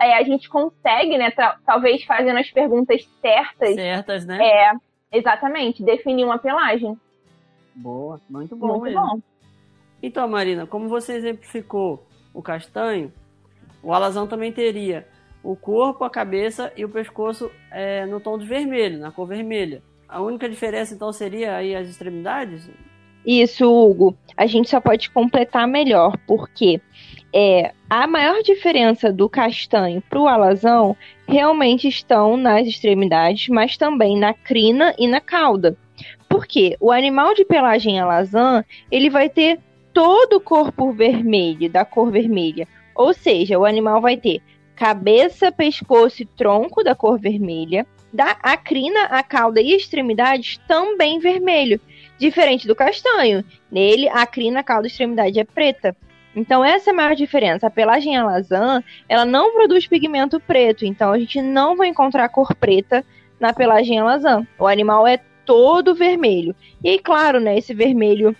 é, 0.00 0.18
a 0.18 0.22
gente 0.22 0.48
consegue, 0.48 1.18
né, 1.18 1.32
talvez 1.64 2.04
fazendo 2.04 2.38
as 2.38 2.50
perguntas 2.50 3.08
certas. 3.20 3.74
Certas, 3.74 4.26
né? 4.26 4.38
É, 4.42 4.72
exatamente, 5.12 5.82
definir 5.82 6.24
uma 6.24 6.38
pelagem. 6.38 6.98
Boa, 7.74 8.20
muito 8.28 8.54
bom 8.54 8.68
muito 8.68 8.82
mesmo. 8.84 9.00
Bom. 9.00 9.20
Então, 10.02 10.28
Marina, 10.28 10.66
como 10.66 10.88
você 10.88 11.14
exemplificou 11.14 12.06
o 12.32 12.42
castanho, 12.42 13.12
o 13.82 13.92
alazão 13.92 14.26
também 14.26 14.52
teria 14.52 15.06
o 15.42 15.56
corpo, 15.56 16.04
a 16.04 16.10
cabeça 16.10 16.72
e 16.76 16.84
o 16.84 16.88
pescoço 16.88 17.50
é, 17.70 18.06
no 18.06 18.20
tom 18.20 18.38
de 18.38 18.46
vermelho, 18.46 18.98
na 18.98 19.10
cor 19.10 19.26
vermelha. 19.26 19.82
A 20.08 20.20
única 20.20 20.48
diferença, 20.48 20.94
então, 20.94 21.12
seria 21.12 21.56
aí 21.56 21.74
as 21.74 21.88
extremidades? 21.88 22.68
Isso, 23.24 23.70
Hugo. 23.70 24.16
A 24.36 24.46
gente 24.46 24.68
só 24.68 24.80
pode 24.80 25.10
completar 25.10 25.66
melhor, 25.66 26.16
porque 26.26 26.80
é, 27.32 27.72
a 27.88 28.06
maior 28.06 28.42
diferença 28.42 29.12
do 29.12 29.28
castanho 29.28 30.02
para 30.08 30.20
o 30.20 30.28
alazão 30.28 30.96
realmente 31.26 31.88
estão 31.88 32.36
nas 32.36 32.66
extremidades, 32.66 33.48
mas 33.48 33.76
também 33.76 34.18
na 34.18 34.34
crina 34.34 34.94
e 34.98 35.06
na 35.06 35.20
cauda. 35.20 35.76
Porque 36.28 36.76
o 36.80 36.90
animal 36.90 37.34
de 37.34 37.44
pelagem 37.44 37.98
alazã, 37.98 38.64
ele 38.90 39.08
vai 39.08 39.28
ter 39.28 39.60
todo 39.92 40.34
o 40.34 40.40
corpo 40.40 40.92
vermelho, 40.92 41.70
da 41.70 41.84
cor 41.84 42.10
vermelha. 42.10 42.66
Ou 42.94 43.14
seja, 43.14 43.58
o 43.58 43.64
animal 43.64 44.00
vai 44.00 44.16
ter 44.16 44.42
cabeça, 44.74 45.52
pescoço 45.52 46.22
e 46.22 46.26
tronco 46.26 46.82
da 46.82 46.94
cor 46.94 47.18
vermelha, 47.18 47.86
da 48.12 48.36
a 48.42 48.56
crina, 48.56 49.04
a 49.04 49.22
cauda 49.22 49.60
e 49.60 49.74
extremidades 49.74 50.58
também 50.68 51.18
vermelho, 51.18 51.80
diferente 52.18 52.66
do 52.66 52.74
castanho. 52.74 53.44
Nele, 53.70 54.08
a 54.08 54.26
crina, 54.26 54.60
a 54.60 54.64
cauda 54.64 54.86
e 54.86 54.90
extremidade 54.90 55.38
é 55.38 55.44
preta. 55.44 55.96
Então 56.36 56.64
essa 56.64 56.90
é 56.90 56.92
a 56.92 56.96
maior 56.96 57.14
diferença. 57.14 57.66
A 57.66 57.70
pelagem 57.70 58.16
alazã, 58.16 58.82
ela 59.08 59.24
não 59.24 59.52
produz 59.52 59.86
pigmento 59.86 60.40
preto, 60.40 60.84
então 60.84 61.12
a 61.12 61.18
gente 61.18 61.40
não 61.40 61.76
vai 61.76 61.88
encontrar 61.88 62.28
cor 62.28 62.54
preta 62.54 63.04
na 63.38 63.52
pelagem 63.52 63.98
alazã. 63.98 64.46
O 64.58 64.66
animal 64.66 65.06
é 65.06 65.20
todo 65.44 65.94
vermelho. 65.94 66.54
E 66.82 66.88
aí, 66.88 66.98
claro, 66.98 67.38
né, 67.38 67.56
esse 67.56 67.74
vermelho 67.74 68.34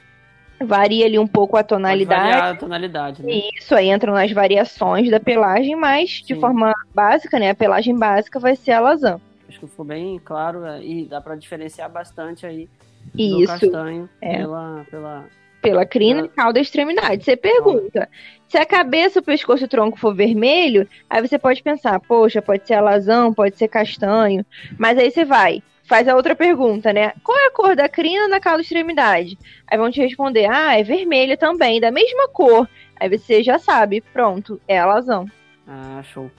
varia 0.61 1.07
ali 1.07 1.19
um 1.19 1.27
pouco 1.27 1.57
a 1.57 1.63
tonalidade. 1.63 2.39
A 2.39 2.55
tonalidade, 2.55 3.23
né? 3.23 3.43
Isso 3.59 3.75
aí 3.75 3.91
entram 3.91 4.15
nas 4.15 4.33
variações 4.33 5.11
da 5.11 5.21
pelagem, 5.21 5.77
mas 5.77 6.19
Sim. 6.19 6.35
de 6.35 6.41
forma 6.41 6.73
básica, 6.95 7.39
né, 7.39 7.51
a 7.51 7.55
pelagem 7.55 7.97
básica 7.97 8.41
vai 8.41 8.57
ser 8.57 8.73
alazã. 8.73 9.21
Acho 9.49 9.61
que 9.61 9.67
ficou 9.67 9.85
bem 9.85 10.19
claro 10.25 10.65
é, 10.65 10.83
e 10.83 11.05
dá 11.05 11.21
para 11.21 11.37
diferenciar 11.37 11.91
bastante 11.91 12.47
aí 12.47 12.69
Isso, 13.17 13.47
castanho 13.47 14.09
é. 14.21 14.39
pela, 14.39 14.87
pela 14.91 15.29
pela 15.65 15.87
crina, 15.87 16.23
pela... 16.23 16.35
cauda 16.35 16.59
e 16.59 16.63
extremidade. 16.63 17.25
Você 17.25 17.37
pergunta, 17.37 18.09
se 18.47 18.59
a 18.59 18.67
cabeça, 18.67 19.21
o 19.21 19.23
pescoço 19.23 19.65
e 19.65 19.67
o 19.67 19.69
tronco 19.69 19.99
for 19.99 20.15
vermelho, 20.15 20.87
aí 21.09 21.27
você 21.27 21.39
pode 21.39 21.63
pensar, 21.63 21.99
poxa, 22.01 22.43
pode 22.43 22.67
ser 22.67 22.75
alazão, 22.75 23.33
pode 23.33 23.57
ser 23.57 23.69
castanho, 23.69 24.45
mas 24.79 24.99
aí 24.99 25.11
você 25.11 25.25
vai, 25.25 25.63
faz 25.85 26.07
a 26.07 26.15
outra 26.15 26.37
pergunta, 26.37 26.93
né? 26.93 27.15
Qual 27.23 27.37
é 27.39 27.47
a 27.47 27.51
cor 27.51 27.75
da 27.75 27.89
crina 27.89 28.29
na 28.29 28.41
cauda 28.41 28.61
extremidade? 28.61 29.39
Aí 29.67 29.79
vão 29.79 29.91
te 29.91 30.03
responder, 30.03 30.47
ah, 30.51 30.79
é 30.79 30.83
vermelha 30.83 31.37
também, 31.37 31.81
da 31.81 31.91
mesma 31.91 32.29
cor. 32.29 32.69
Aí 33.01 33.09
você 33.09 33.43
já 33.43 33.59
sabe, 33.59 34.03
pronto, 34.13 34.61
é 34.69 34.79
alazão. 34.79 35.27
Ah, 35.67 36.03
show. 36.03 36.31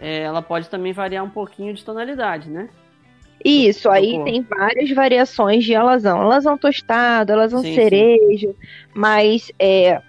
É, 0.00 0.22
ela 0.22 0.42
pode 0.42 0.68
também 0.68 0.92
variar 0.92 1.24
um 1.24 1.30
pouquinho 1.30 1.72
de 1.72 1.84
tonalidade, 1.84 2.50
né? 2.50 2.68
Isso, 3.44 3.90
aí 3.90 4.22
tem 4.24 4.42
várias 4.42 4.90
variações 4.90 5.64
de 5.64 5.74
alazão. 5.74 6.22
Alazão 6.22 6.56
tostado, 6.56 7.32
alazão 7.32 7.60
sim, 7.60 7.74
cerejo, 7.74 8.48
sim. 8.48 8.56
mas 8.94 9.52
é, 9.58 10.00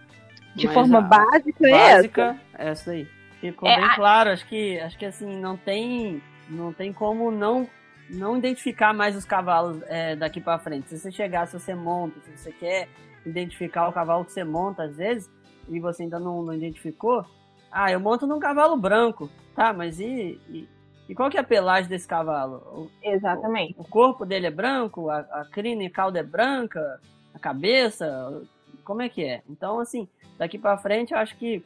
de 0.56 0.68
mas 0.68 0.74
forma 0.74 1.02
básica, 1.02 1.70
básica 1.70 2.40
é 2.58 2.68
essa. 2.68 2.72
essa 2.72 2.92
aí. 2.92 3.08
Ficou 3.42 3.68
é, 3.68 3.76
bem 3.76 3.84
a... 3.84 3.96
claro, 3.96 4.30
acho 4.30 4.48
que, 4.48 4.80
acho 4.80 4.98
que 4.98 5.06
assim, 5.06 5.38
não 5.40 5.58
tem, 5.58 6.22
não 6.50 6.72
tem 6.72 6.94
como 6.94 7.30
não 7.30 7.68
não 8.10 8.38
identificar 8.38 8.94
mais 8.94 9.16
os 9.16 9.26
cavalos 9.26 9.82
é, 9.88 10.16
daqui 10.16 10.40
para 10.40 10.60
frente. 10.60 10.90
Se 10.90 11.00
você 11.00 11.12
chegar, 11.12 11.48
se 11.48 11.60
você 11.60 11.74
monta, 11.74 12.20
se 12.22 12.38
você 12.38 12.52
quer 12.52 12.88
identificar 13.26 13.88
o 13.88 13.92
cavalo 13.92 14.24
que 14.24 14.32
você 14.32 14.44
monta, 14.44 14.84
às 14.84 14.96
vezes, 14.96 15.30
e 15.68 15.80
você 15.80 16.04
ainda 16.04 16.20
não, 16.20 16.44
não 16.44 16.54
identificou, 16.54 17.26
ah, 17.72 17.92
eu 17.92 18.00
monto 18.00 18.28
num 18.28 18.40
cavalo 18.40 18.78
branco, 18.78 19.30
tá? 19.56 19.74
Mas 19.74 20.00
e, 20.00 20.40
e, 20.50 20.70
e 21.08 21.14
qual 21.16 21.30
que 21.30 21.38
é 21.38 21.40
a 21.42 21.44
pelagem 21.44 21.90
desse 21.90 22.08
cavalo? 22.08 22.90
Exatamente. 23.02 23.76
O, 23.78 23.82
o, 23.82 23.88
corpo 23.88 24.26
dele 24.26 24.48
é 24.48 24.52
branco, 24.52 25.10
a, 25.10 25.20
a 25.20 25.46
crina 25.46 25.84
e 25.84 25.90
cauda 25.90 26.20
é 26.20 26.24
branca, 26.24 27.00
a 27.34 27.40
cabeça, 27.40 28.42
como 28.84 29.02
é 29.02 29.10
que 29.10 29.24
é? 29.24 29.42
Então, 29.50 29.80
assim, 29.80 30.08
daqui 30.38 30.58
para 30.58 30.78
frente, 30.78 31.14
eu 31.14 31.20
acho 31.20 31.36
que 31.38 31.64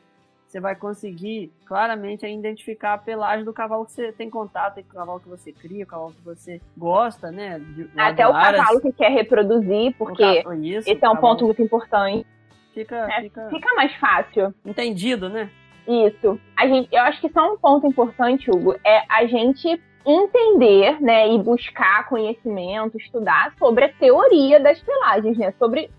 você 0.50 0.60
vai 0.60 0.76
conseguir 0.76 1.52
claramente 1.66 2.26
identificar 2.26 2.94
a 2.94 2.98
pelagem 2.98 3.46
do 3.46 3.54
cavalo 3.54 3.86
que 3.86 3.92
você 3.92 4.12
tem 4.12 4.32
contato, 4.32 4.80
o 4.80 4.84
cavalo 4.84 5.20
que 5.20 5.30
você 5.30 5.52
cria, 5.52 5.84
o 5.84 5.88
cavalo 5.88 6.12
que 6.12 6.26
você 6.26 6.60
gosta, 6.76 7.32
né? 7.32 7.60
De, 7.60 7.88
Até 7.96 8.28
o 8.28 8.34
cavalo 8.34 8.82
que 8.82 8.92
quer 8.92 9.12
reproduzir, 9.12 9.94
porque. 9.96 10.44
Isso, 10.64 10.90
esse 10.90 11.06
é 11.06 11.10
um 11.10 11.18
ponto 11.18 11.46
muito 11.46 11.62
importante. 11.62 12.26
Fica, 12.74 12.96
é, 13.12 13.22
fica... 13.22 13.50
fica 13.50 13.76
mais 13.76 13.94
fácil. 13.98 14.54
Entendido, 14.66 15.30
né? 15.30 15.52
Isso. 15.90 16.40
A 16.56 16.68
gente, 16.68 16.88
eu 16.92 17.02
acho 17.02 17.20
que 17.20 17.30
só 17.30 17.52
um 17.52 17.58
ponto 17.58 17.88
importante, 17.88 18.52
Hugo, 18.52 18.76
é 18.86 19.04
a 19.10 19.26
gente 19.26 19.82
entender, 20.06 21.02
né, 21.02 21.34
e 21.34 21.40
buscar 21.40 22.08
conhecimento, 22.08 22.98
estudar 22.98 23.54
sobre 23.58 23.86
a 23.86 23.90
teoria 23.90 24.60
das 24.60 24.80
pelagens, 24.80 25.38
né, 25.38 25.52
sobre 25.58 25.90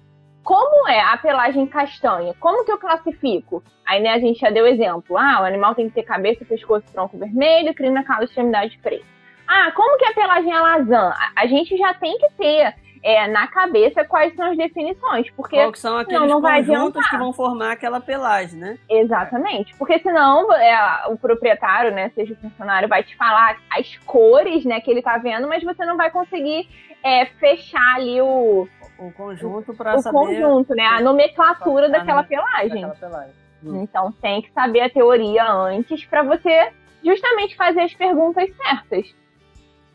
como 0.45 0.89
é 0.89 1.01
a 1.01 1.17
pelagem 1.17 1.67
castanha, 1.67 2.35
como 2.39 2.65
que 2.65 2.73
eu 2.73 2.79
classifico? 2.79 3.63
Aí, 3.87 4.01
né, 4.01 4.11
a 4.11 4.19
gente 4.21 4.39
já 4.39 4.49
deu 4.49 4.67
exemplo, 4.67 5.19
ah, 5.19 5.41
o 5.43 5.45
animal 5.45 5.75
tem 5.75 5.89
que 5.89 5.95
ter 5.97 6.05
cabeça, 6.05 6.45
pescoço, 6.45 6.87
tronco 6.93 7.19
vermelho, 7.19 7.75
crina, 7.75 8.05
cauda, 8.05 8.25
extremidade 8.25 8.79
preta. 8.79 9.05
Ah, 9.47 9.73
como 9.73 9.99
que 9.99 10.05
é 10.05 10.09
a 10.11 10.15
pelagem 10.15 10.53
alazã? 10.53 11.13
A, 11.17 11.43
a 11.43 11.47
gente 11.49 11.77
já 11.77 11.93
tem 11.95 12.17
que 12.17 12.31
ter 12.39 12.75
é, 13.03 13.27
na 13.29 13.47
cabeça 13.47 14.05
quais 14.05 14.35
são 14.35 14.51
as 14.51 14.57
definições. 14.57 15.31
Porque 15.31 15.57
Qual 15.57 15.75
são 15.75 15.97
aqueles 15.97 16.29
não 16.29 16.41
vai 16.41 16.65
conjuntos 16.65 17.09
que 17.09 17.17
vão 17.17 17.33
formar 17.33 17.73
aquela 17.73 18.01
pelagem, 18.01 18.59
né? 18.59 18.79
Exatamente. 18.89 19.75
Porque 19.77 19.99
senão 20.01 20.53
é, 20.53 21.07
o 21.09 21.17
proprietário, 21.17 21.93
né, 21.93 22.11
seja 22.15 22.35
o 22.35 22.37
funcionário, 22.37 22.89
vai 22.89 23.03
te 23.03 23.17
falar 23.17 23.59
as 23.71 23.97
cores 23.99 24.65
né, 24.65 24.81
que 24.81 24.91
ele 24.91 25.03
tá 25.03 25.17
vendo, 25.19 25.49
mas 25.49 25.63
você 25.63 25.85
não 25.85 25.97
vai 25.97 26.11
conseguir 26.11 26.69
é, 27.03 27.27
fechar 27.27 27.97
ali 27.97 28.21
o. 28.21 28.69
O 28.99 29.11
conjunto 29.13 29.73
para 29.73 29.99
saber. 29.99 30.17
O 30.17 30.21
conjunto, 30.21 30.75
né? 30.75 30.85
A 30.85 31.01
nomenclatura 31.01 31.89
daquela, 31.89 32.23
pelagem. 32.23 32.83
daquela 32.83 32.95
pelagem. 32.95 33.35
Então 33.63 34.13
tem 34.13 34.43
que 34.43 34.53
saber 34.53 34.81
a 34.81 34.91
teoria 34.91 35.51
antes 35.51 36.05
para 36.05 36.23
você 36.23 36.71
justamente 37.03 37.57
fazer 37.57 37.81
as 37.81 37.95
perguntas 37.95 38.55
certas. 38.57 39.15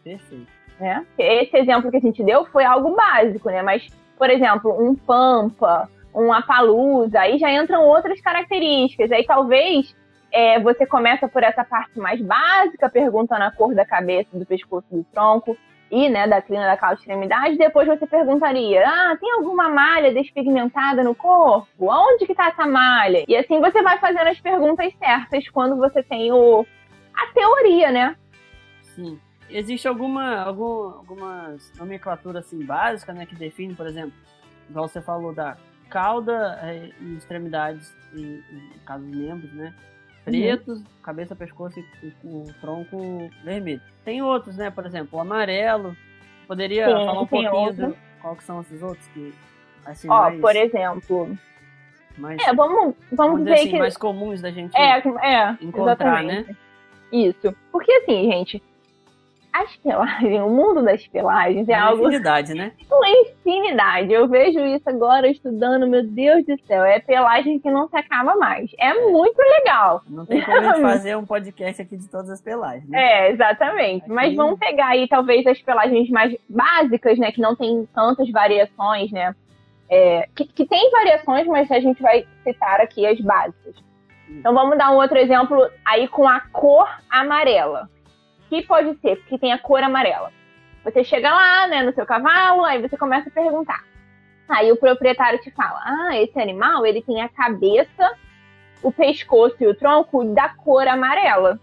Perfeito 0.04 0.56
né? 0.80 1.06
Esse 1.18 1.58
exemplo 1.58 1.90
que 1.90 1.98
a 1.98 2.02
gente 2.02 2.24
deu 2.24 2.46
foi 2.46 2.64
algo 2.64 2.96
básico, 2.96 3.50
né? 3.50 3.62
Mas, 3.62 3.88
por 4.18 4.30
exemplo, 4.30 4.76
um 4.80 4.96
pampa, 4.96 5.90
um 6.14 6.32
apalusa, 6.32 7.20
aí 7.20 7.38
já 7.38 7.52
entram 7.52 7.84
outras 7.86 8.20
características. 8.22 9.12
Aí 9.12 9.26
talvez 9.26 9.96
é, 10.32 10.60
você 10.60 10.86
começa 10.86 11.28
por 11.28 11.44
essa 11.44 11.64
parte 11.64 12.00
mais 12.00 12.22
básica, 12.22 12.90
perguntando 12.90 13.44
a 13.44 13.52
cor 13.52 13.74
da 13.74 13.86
cabeça, 13.86 14.38
do 14.38 14.46
pescoço, 14.46 14.88
do 14.92 15.04
tronco 15.06 15.58
e, 15.92 16.10
né, 16.10 16.28
da 16.28 16.42
crina 16.42 16.66
da 16.66 16.78
cauda 16.78 16.96
extremidade. 16.96 17.58
Depois 17.58 17.88
você 17.88 18.06
perguntaria, 18.06 18.84
ah, 18.86 19.18
tem 19.20 19.32
alguma 19.34 19.70
malha 19.70 20.14
despigmentada 20.14 21.04
no 21.04 21.16
corpo? 21.16 21.90
Aonde 21.90 22.26
que 22.26 22.36
tá 22.36 22.48
essa 22.48 22.66
malha? 22.66 23.24
E 23.28 23.36
assim 23.36 23.60
você 23.60 23.82
vai 23.82 23.98
fazendo 24.00 24.28
as 24.28 24.40
perguntas 24.40 24.94
certas 24.98 25.48
quando 25.50 25.78
você 25.78 26.04
tem 26.04 26.32
o 26.32 26.66
a 27.14 27.34
teoria, 27.34 27.92
né? 27.92 28.16
Sim 28.82 29.18
existe 29.50 29.88
alguma, 29.88 30.42
algum, 30.42 30.90
algumas 30.98 31.72
nomenclaturas 31.78 32.46
assim 32.46 32.64
básicas, 32.64 33.16
né, 33.16 33.26
que 33.26 33.36
define, 33.36 33.74
por 33.74 33.88
exemplo, 33.88 34.14
igual 34.70 34.88
você 34.88 35.02
falou 35.02 35.34
da 35.34 35.58
cauda 35.90 36.60
é, 36.64 36.90
e 37.00 37.16
extremidades 37.16 37.96
e, 38.14 38.20
e 38.20 38.80
caso 38.86 39.06
membros, 39.06 39.52
né, 39.54 39.74
pretos, 40.24 40.80
uhum. 40.80 40.86
cabeça, 41.04 41.36
pescoço 41.36 41.80
e, 41.80 42.14
o 42.24 42.46
tronco 42.60 43.30
vermelho. 43.44 43.82
Tem 44.04 44.22
outros, 44.22 44.58
né, 44.58 44.70
por 44.70 44.86
exemplo, 44.86 45.18
o 45.18 45.22
amarelo. 45.22 45.96
Poderia 46.48 46.86
Sim, 46.86 47.06
falar 47.06 47.22
um 47.22 47.28
pouquinho 47.28 47.74
do, 47.74 47.98
qual 48.22 48.36
que 48.36 48.44
são 48.44 48.62
esses 48.62 48.82
outros 48.82 49.08
que 49.10 49.34
assim, 49.86 50.10
Ó, 50.10 50.22
mais... 50.24 50.42
por 50.42 50.56
exemplo, 50.56 51.38
mais, 52.18 52.42
é, 52.42 52.54
vamos, 52.54 52.76
vamos, 52.76 52.96
vamos 53.12 53.40
dizer 53.40 53.54
assim, 53.54 53.70
que 53.70 53.80
mais 53.80 53.98
comuns 53.98 54.42
da 54.42 54.52
gente 54.52 54.76
é, 54.76 54.98
é, 54.98 55.58
encontrar, 55.62 56.24
né? 56.24 56.40
exatamente. 56.40 56.50
né? 56.50 56.58
Isso. 57.12 57.56
Porque 57.72 57.92
assim, 57.92 58.32
gente, 58.32 58.64
as 59.56 59.74
pelagens, 59.78 60.42
o 60.44 60.50
mundo 60.50 60.84
das 60.84 61.08
pelagens 61.08 61.70
é 61.70 61.78
uma 61.78 61.86
algo. 61.88 62.04
Infinidade, 62.04 62.54
né? 62.54 62.74
Uma 62.92 63.10
infinidade. 63.10 64.12
Eu 64.12 64.28
vejo 64.28 64.60
isso 64.60 64.90
agora 64.90 65.30
estudando, 65.30 65.88
meu 65.88 66.06
Deus 66.06 66.46
do 66.46 66.60
céu. 66.66 66.84
É 66.84 67.00
pelagem 67.00 67.60
que 67.60 67.72
não 67.72 67.88
se 67.88 67.96
acaba 67.96 68.36
mais. 68.36 68.70
É 68.78 68.94
muito 68.94 69.38
legal. 69.38 70.02
Não 70.10 70.26
tem 70.26 70.42
como 70.42 70.58
a 70.58 70.74
gente 70.74 70.82
fazer 70.84 71.16
um 71.16 71.26
podcast 71.26 71.82
aqui 71.82 71.96
de 71.96 72.10
todas 72.10 72.30
as 72.30 72.42
pelagens. 72.42 72.88
Né? 72.90 73.02
É, 73.02 73.32
exatamente. 73.32 74.04
Aqui... 74.04 74.12
Mas 74.12 74.36
vamos 74.36 74.60
pegar 74.60 74.88
aí, 74.88 75.08
talvez, 75.08 75.48
as 75.48 75.62
pelagens 75.62 76.10
mais 76.10 76.36
básicas, 76.50 77.18
né? 77.18 77.32
Que 77.32 77.40
não 77.40 77.56
tem 77.56 77.88
tantas 77.96 78.30
variações, 78.30 79.10
né? 79.12 79.34
É, 79.90 80.28
que, 80.36 80.46
que 80.46 80.66
tem 80.66 80.92
variações, 80.92 81.48
mas 81.48 81.72
a 81.72 81.80
gente 81.80 82.02
vai 82.02 82.26
citar 82.44 82.82
aqui 82.82 83.06
as 83.06 83.20
básicas. 83.22 83.76
Então 84.28 84.54
vamos 84.54 84.78
dar 84.78 84.92
um 84.92 84.96
outro 84.96 85.18
exemplo 85.18 85.70
aí 85.86 86.08
com 86.08 86.28
a 86.28 86.42
cor 86.42 86.90
amarela 87.10 87.88
que 88.62 88.68
pode 88.68 88.98
ser 89.00 89.18
que 89.26 89.38
tem 89.38 89.52
a 89.52 89.60
cor 89.60 89.84
amarela. 89.84 90.32
Você 90.84 91.04
chega 91.04 91.30
lá, 91.30 91.68
né, 91.68 91.84
no 91.84 91.94
seu 91.94 92.06
cavalo, 92.06 92.64
aí 92.64 92.82
você 92.82 92.98
começa 92.98 93.30
a 93.30 93.32
perguntar. 93.32 93.84
Aí 94.48 94.72
o 94.72 94.78
proprietário 94.78 95.40
te 95.40 95.52
fala: 95.52 95.80
"Ah, 95.84 96.18
esse 96.22 96.40
animal, 96.40 96.86
ele 96.86 97.02
tem 97.02 97.22
a 97.22 97.30
cabeça, 97.30 98.14
o 98.84 98.92
pescoço 98.92 99.56
e 99.60 99.68
o 99.68 99.76
tronco 99.76 100.24
da 100.26 100.50
cor 100.50 100.88
amarela". 100.88 101.60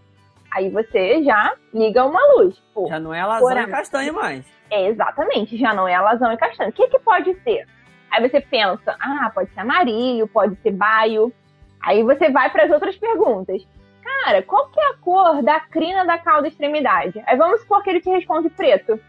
Aí 0.51 0.69
você 0.69 1.23
já 1.23 1.53
liga 1.73 2.05
uma 2.05 2.19
luz. 2.35 2.61
Pô, 2.73 2.87
já 2.87 2.99
não 2.99 3.13
é 3.13 3.21
alazão 3.21 3.59
e 3.59 3.67
castanho 3.67 4.13
mais. 4.13 4.45
É, 4.69 4.87
exatamente, 4.87 5.57
já 5.57 5.73
não 5.73 5.87
é 5.87 5.95
alazão 5.95 6.31
e 6.31 6.37
castanho. 6.37 6.69
O 6.69 6.73
que, 6.73 6.87
que 6.87 6.99
pode 6.99 7.33
ser? 7.43 7.65
Aí 8.11 8.29
você 8.29 8.39
pensa, 8.39 8.95
ah, 8.99 9.31
pode 9.33 9.51
ser 9.51 9.61
amarillo, 9.61 10.27
pode 10.27 10.55
ser 10.61 10.71
baio. 10.71 11.33
Aí 11.81 12.03
você 12.03 12.29
vai 12.29 12.51
para 12.51 12.65
as 12.65 12.71
outras 12.71 12.95
perguntas. 12.95 13.65
Cara, 14.03 14.41
qual 14.41 14.67
que 14.69 14.79
é 14.79 14.89
a 14.89 14.93
cor 14.95 15.41
da 15.41 15.59
crina 15.59 16.05
da 16.05 16.17
cauda 16.17 16.47
extremidade? 16.47 17.23
Aí 17.25 17.37
vamos 17.37 17.61
supor 17.61 17.81
que 17.83 17.89
ele 17.89 18.01
te 18.01 18.09
responde 18.09 18.49
preto. 18.49 18.99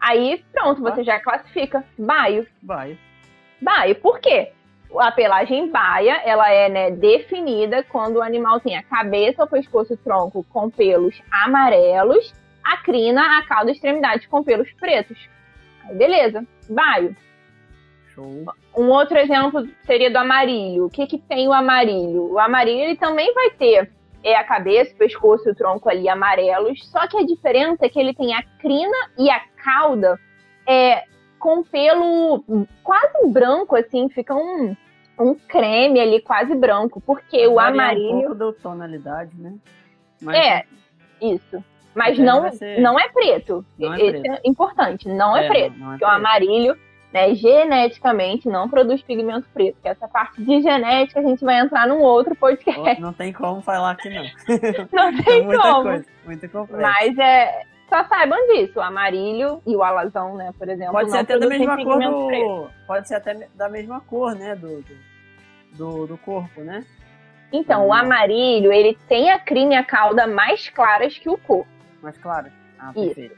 Aí, 0.00 0.42
pronto, 0.52 0.80
você 0.80 1.02
ah. 1.02 1.04
já 1.04 1.20
classifica. 1.20 1.84
Baio. 1.98 2.46
Baio. 2.62 2.98
Baio. 3.60 3.94
Por 3.96 4.18
quê? 4.18 4.52
A 4.98 5.12
pelagem 5.12 5.70
baia, 5.70 6.20
ela 6.24 6.50
é 6.50 6.68
né, 6.68 6.90
definida 6.90 7.84
quando 7.84 8.16
o 8.16 8.22
animal 8.22 8.58
tem 8.58 8.76
a 8.76 8.82
cabeça, 8.82 9.44
o 9.44 9.46
pescoço 9.46 9.92
e 9.92 9.94
o 9.94 9.98
tronco 9.98 10.44
com 10.50 10.68
pelos 10.68 11.22
amarelos, 11.30 12.34
a 12.64 12.78
crina, 12.78 13.38
a 13.38 13.46
cauda 13.46 13.70
e 13.70 13.74
extremidade 13.74 14.26
com 14.26 14.42
pelos 14.42 14.72
pretos. 14.72 15.18
Aí, 15.84 15.94
beleza. 15.94 16.44
Baio. 16.68 17.14
Show. 18.14 18.46
Um 18.76 18.88
outro 18.88 19.16
exemplo 19.18 19.68
seria 19.84 20.10
do 20.10 20.16
amarilho. 20.16 20.86
O 20.86 20.90
que, 20.90 21.06
que 21.06 21.18
tem 21.18 21.46
o 21.46 21.52
amarilho? 21.52 22.32
O 22.32 22.38
amarilho 22.38 22.80
ele 22.80 22.96
também 22.96 23.32
vai 23.32 23.50
ter 23.50 23.92
é 24.22 24.36
a 24.36 24.44
cabeça, 24.44 24.92
o 24.92 24.98
pescoço 24.98 25.48
e 25.48 25.52
o 25.52 25.54
tronco 25.54 25.88
ali 25.88 26.08
amarelos, 26.08 26.86
só 26.90 27.06
que 27.06 27.16
a 27.16 27.24
diferença 27.24 27.86
é 27.86 27.88
que 27.88 27.98
ele 27.98 28.14
tem 28.14 28.34
a 28.34 28.42
crina 28.58 28.96
e 29.18 29.30
a 29.30 29.40
cauda 29.62 30.18
é, 30.66 31.04
com 31.38 31.62
pelo 31.62 32.44
quase 32.82 33.26
branco, 33.28 33.74
assim, 33.76 34.08
fica 34.10 34.34
um, 34.34 34.76
um 35.18 35.34
creme 35.34 36.00
ali 36.00 36.20
quase 36.20 36.54
branco, 36.54 37.00
porque 37.00 37.46
o 37.46 37.58
amarilho... 37.58 38.16
um 38.16 38.20
pouco 38.20 38.34
da 38.34 38.52
tonalidade, 38.52 39.34
né? 39.36 39.54
Mas... 40.20 40.36
É, 40.36 40.64
isso. 41.20 41.64
Mas 41.94 42.18
não, 42.18 42.50
ser... 42.52 42.80
não 42.80 42.98
é 42.98 43.08
preto. 43.08 43.64
Não 43.78 43.92
é 43.92 44.00
Esse 44.00 44.20
preto. 44.20 44.32
é 44.32 44.48
importante, 44.48 45.08
não 45.08 45.36
é, 45.36 45.44
é 45.44 45.48
preto. 45.48 45.78
Não, 45.78 45.86
não 45.86 45.92
é 45.92 45.96
porque 45.96 46.04
preto. 46.04 46.10
o 46.10 46.14
amarelho 46.14 46.78
né, 47.12 47.34
geneticamente 47.34 48.48
não 48.48 48.68
produz 48.68 49.02
pigmento 49.02 49.46
preto. 49.52 49.76
Que 49.82 49.88
essa 49.88 50.06
parte 50.06 50.42
de 50.42 50.62
genética 50.62 51.20
a 51.20 51.22
gente 51.22 51.44
vai 51.44 51.58
entrar 51.58 51.86
num 51.86 52.00
outro 52.00 52.34
podcast. 52.36 53.00
Não 53.00 53.12
tem 53.12 53.32
como 53.32 53.60
falar 53.60 53.92
aqui 53.92 54.08
não. 54.10 54.24
Não 54.92 55.22
tem 55.22 55.42
muita 55.44 55.62
como. 55.62 55.82
Coisa, 55.82 56.06
muita 56.24 56.48
complexo. 56.48 56.82
Mas 56.82 57.18
é. 57.18 57.62
Só 57.88 58.04
saibam 58.04 58.38
disso, 58.46 58.78
o 58.78 58.82
amarilho 58.82 59.60
e 59.66 59.74
o 59.74 59.82
alazão, 59.82 60.36
né, 60.36 60.54
por 60.56 60.68
exemplo. 60.68 60.92
Pode 60.92 61.10
ser 61.10 61.18
até 61.18 61.36
da 61.36 61.48
mesma 61.48 61.76
cor 61.82 61.98
do. 61.98 62.26
preto. 62.28 62.70
Pode 62.86 63.08
ser 63.08 63.14
até 63.16 63.48
da 63.52 63.68
mesma 63.68 64.00
cor, 64.02 64.34
né? 64.36 64.54
Do, 64.54 64.84
do, 65.72 66.06
do, 66.06 66.16
corpo, 66.18 66.60
né? 66.60 66.84
Então, 67.52 67.82
o 67.82 67.88
Hum. 67.88 67.92
amarilho, 67.92 68.72
ele 68.72 68.96
tem 69.08 69.32
a 69.32 69.40
crina 69.40 69.74
e 69.74 69.76
a 69.76 69.82
cauda 69.82 70.24
mais 70.28 70.70
claras 70.70 71.18
que 71.18 71.28
o 71.28 71.36
corpo. 71.36 71.66
Mas 72.00 72.16
claro. 72.16 72.46
Ah, 72.78 72.92
perfeito. 72.92 73.36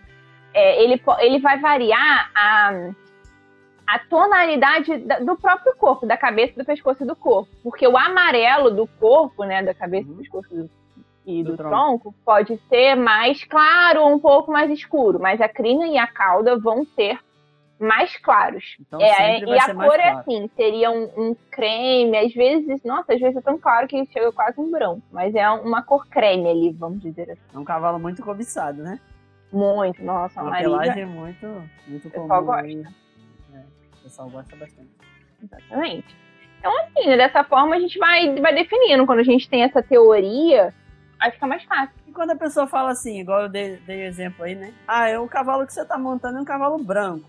É, 0.52 0.84
ele, 0.84 1.02
ele 1.20 1.38
vai 1.38 1.58
variar 1.58 2.30
a, 2.34 2.90
a 3.86 3.98
tonalidade 3.98 4.96
da- 4.98 5.18
do 5.20 5.36
próprio 5.36 5.74
corpo, 5.76 6.06
da 6.06 6.16
cabeça, 6.16 6.54
do 6.58 6.64
pescoço 6.64 7.02
e 7.02 7.06
do 7.06 7.16
corpo. 7.16 7.50
Porque 7.62 7.86
o 7.86 7.96
amarelo 7.96 8.70
do 8.70 8.86
corpo, 8.86 9.44
né, 9.44 9.62
da 9.62 9.74
cabeça, 9.74 10.06
do 10.06 10.12
Uhum. 10.12 10.18
pescoço 10.18 10.48
do- 10.54 10.70
e 11.26 11.42
Do 11.44 11.52
do, 11.52 11.56
tronco. 11.56 11.70
tronco. 11.74 12.14
pode 12.24 12.60
ser 12.68 12.94
mais 12.96 13.44
claro 13.44 14.02
ou 14.02 14.12
um 14.14 14.18
pouco 14.18 14.50
mais 14.50 14.70
escuro. 14.70 15.18
Mas 15.20 15.40
a 15.40 15.48
crina 15.48 15.86
e 15.86 15.96
a 15.98 16.06
cauda 16.06 16.58
vão 16.58 16.84
ser 16.96 17.18
mais 17.78 18.16
claros. 18.16 18.76
Então 18.80 19.00
É, 19.00 19.40
e 19.40 19.58
a 19.58 19.74
cor 19.74 19.94
é 19.94 20.02
claro. 20.02 20.18
assim, 20.18 20.50
seria 20.56 20.90
um, 20.90 21.10
um 21.16 21.36
creme, 21.50 22.16
às 22.16 22.32
vezes, 22.32 22.80
nossa, 22.84 23.12
às 23.14 23.20
vezes 23.20 23.36
é 23.36 23.40
tão 23.40 23.58
claro 23.58 23.88
que 23.88 24.04
chega 24.06 24.30
quase 24.32 24.60
um 24.60 24.70
branco, 24.70 25.02
mas 25.10 25.34
é 25.34 25.48
uma 25.50 25.82
cor 25.82 26.06
creme 26.08 26.48
ali, 26.48 26.72
vamos 26.72 27.00
dizer 27.00 27.30
assim. 27.32 27.40
É 27.54 27.58
um 27.58 27.64
cavalo 27.64 27.98
muito 27.98 28.22
cobiçado, 28.22 28.80
né? 28.82 29.00
Muito, 29.52 30.02
nossa, 30.02 30.40
Uma 30.40 30.48
amarilha. 30.50 30.70
pelagem 30.70 31.06
muito, 31.06 31.46
muito 31.86 32.08
comum. 32.10 32.28
gosta. 32.28 32.62
aí. 32.66 32.84
É, 33.52 33.62
o 33.98 34.02
pessoal 34.02 34.30
gosta 34.30 34.56
bastante. 34.56 34.90
Exatamente. 35.42 36.16
Então, 36.58 36.72
assim, 36.78 37.08
né, 37.08 37.16
dessa 37.16 37.42
forma 37.42 37.74
a 37.74 37.80
gente 37.80 37.98
vai, 37.98 38.38
vai 38.40 38.54
definindo. 38.54 39.04
Quando 39.04 39.18
a 39.18 39.24
gente 39.24 39.48
tem 39.48 39.64
essa 39.64 39.82
teoria, 39.82 40.72
aí 41.18 41.30
fica 41.32 41.46
mais 41.46 41.64
fácil. 41.64 41.94
E 42.06 42.12
quando 42.12 42.30
a 42.30 42.36
pessoa 42.36 42.66
fala 42.68 42.92
assim, 42.92 43.20
igual 43.20 43.42
eu 43.42 43.48
dei, 43.48 43.76
dei 43.78 44.06
exemplo 44.06 44.44
aí, 44.44 44.54
né? 44.54 44.72
Ah, 44.86 45.08
é 45.08 45.18
o 45.18 45.26
cavalo 45.26 45.66
que 45.66 45.72
você 45.72 45.84
tá 45.84 45.98
montando 45.98 46.38
é 46.38 46.40
um 46.40 46.44
cavalo 46.44 46.78
branco. 46.78 47.28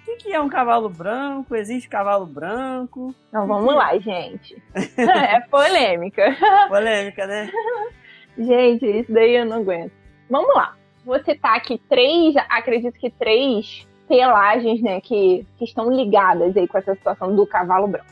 O 0.00 0.04
que, 0.04 0.16
que 0.16 0.32
é 0.32 0.40
um 0.40 0.48
cavalo 0.48 0.88
branco? 0.88 1.54
Existe 1.54 1.88
cavalo 1.88 2.26
branco? 2.26 3.14
Então, 3.28 3.46
vamos 3.46 3.74
lá, 3.74 3.96
gente. 3.98 4.62
é 4.96 5.40
polêmica. 5.40 6.36
Polêmica, 6.68 7.26
né? 7.26 7.50
Gente, 8.36 8.84
isso 8.84 9.12
daí 9.12 9.36
eu 9.36 9.44
não 9.44 9.58
aguento. 9.58 9.92
Vamos 10.28 10.52
lá. 10.56 10.74
Vou 11.04 11.22
citar 11.22 11.56
aqui 11.56 11.80
três, 11.88 12.34
acredito 12.50 12.98
que 12.98 13.08
três 13.08 13.86
pelagens, 14.14 14.80
né, 14.80 15.00
que, 15.00 15.44
que 15.58 15.64
estão 15.64 15.92
ligadas 15.92 16.56
aí 16.56 16.68
com 16.68 16.78
essa 16.78 16.94
situação 16.94 17.34
do 17.34 17.44
cavalo 17.44 17.88
branco. 17.88 18.06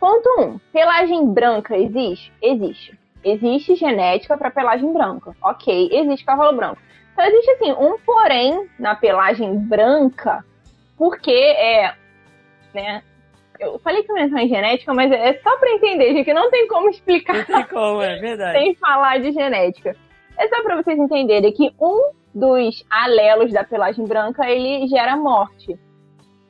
Ponto 0.00 0.28
1. 0.40 0.42
Um, 0.42 0.58
pelagem 0.72 1.32
branca 1.32 1.76
existe? 1.76 2.32
Existe. 2.42 2.98
Existe 3.24 3.76
genética 3.76 4.36
para 4.36 4.50
pelagem 4.50 4.92
branca. 4.92 5.36
Ok, 5.40 5.88
existe 5.92 6.26
cavalo 6.26 6.56
branco. 6.56 6.78
Então 7.12 7.24
existe 7.24 7.50
assim, 7.52 7.72
um 7.72 7.96
porém 8.04 8.68
na 8.76 8.96
pelagem 8.96 9.56
branca, 9.56 10.44
porque 10.98 11.30
é, 11.30 11.94
né, 12.74 13.02
eu 13.60 13.78
falei 13.78 14.02
que 14.02 14.12
não 14.12 14.18
entrar 14.18 14.42
em 14.42 14.48
genética, 14.48 14.92
mas 14.92 15.12
é 15.12 15.34
só 15.34 15.56
para 15.58 15.70
entender, 15.70 16.12
gente, 16.12 16.24
que 16.24 16.34
não 16.34 16.50
tem 16.50 16.66
como 16.66 16.90
explicar 16.90 17.36
Não 17.36 17.44
tem 17.44 17.64
como, 17.64 18.02
é 18.02 18.16
verdade. 18.16 18.58
sem 18.58 18.74
falar 18.74 19.20
de 19.20 19.30
genética. 19.30 19.96
É 20.36 20.48
só 20.48 20.60
para 20.62 20.82
vocês 20.82 20.98
entenderem 20.98 21.52
que 21.52 21.72
um 21.80 22.10
dos 22.36 22.84
alelos 22.90 23.50
da 23.50 23.64
pelagem 23.64 24.04
branca 24.04 24.46
ele 24.48 24.86
gera 24.88 25.16
morte. 25.16 25.78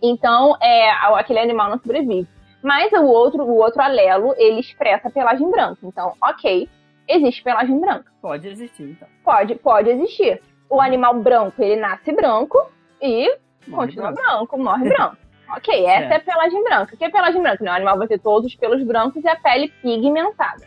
Então, 0.03 0.57
é, 0.61 0.90
aquele 1.14 1.38
animal 1.38 1.70
não 1.70 1.79
sobrevive. 1.79 2.29
Mas 2.61 2.92
o 2.92 3.05
outro, 3.05 3.44
o 3.44 3.57
outro 3.57 3.81
alelo, 3.81 4.35
ele 4.37 4.59
expressa 4.59 5.09
pelagem 5.09 5.49
branca. 5.49 5.79
Então, 5.85 6.14
ok, 6.20 6.68
existe 7.09 7.40
pelagem 7.44 7.79
branca. 7.79 8.11
Pode 8.20 8.49
existir, 8.49 8.90
então. 8.90 9.07
Pode, 9.25 9.55
pode 9.55 9.88
existir. 9.90 10.42
O 10.68 10.81
animal 10.81 11.14
branco, 11.20 11.62
ele 11.62 11.77
nasce 11.77 12.12
branco 12.12 12.59
e 13.01 13.29
Morre 13.68 13.87
continua 13.87 14.11
branco. 14.11 14.29
branco, 14.29 14.59
morre 14.59 14.88
branco. 14.90 15.16
Ok, 15.57 15.87
essa 15.87 16.14
é 16.14 16.16
a 16.16 16.20
pelagem 16.20 16.64
branca. 16.64 16.94
O 16.96 16.99
que 16.99 17.05
é 17.05 17.09
pelagem 17.09 17.40
branca? 17.40 17.62
Né? 17.62 17.70
O 17.70 17.75
animal 17.75 17.96
vai 17.96 18.09
ter 18.09 18.18
todos 18.18 18.51
os 18.51 18.57
pelos 18.57 18.83
brancos 18.83 19.22
e 19.22 19.29
a 19.29 19.37
pele 19.37 19.68
pigmentada. 19.81 20.66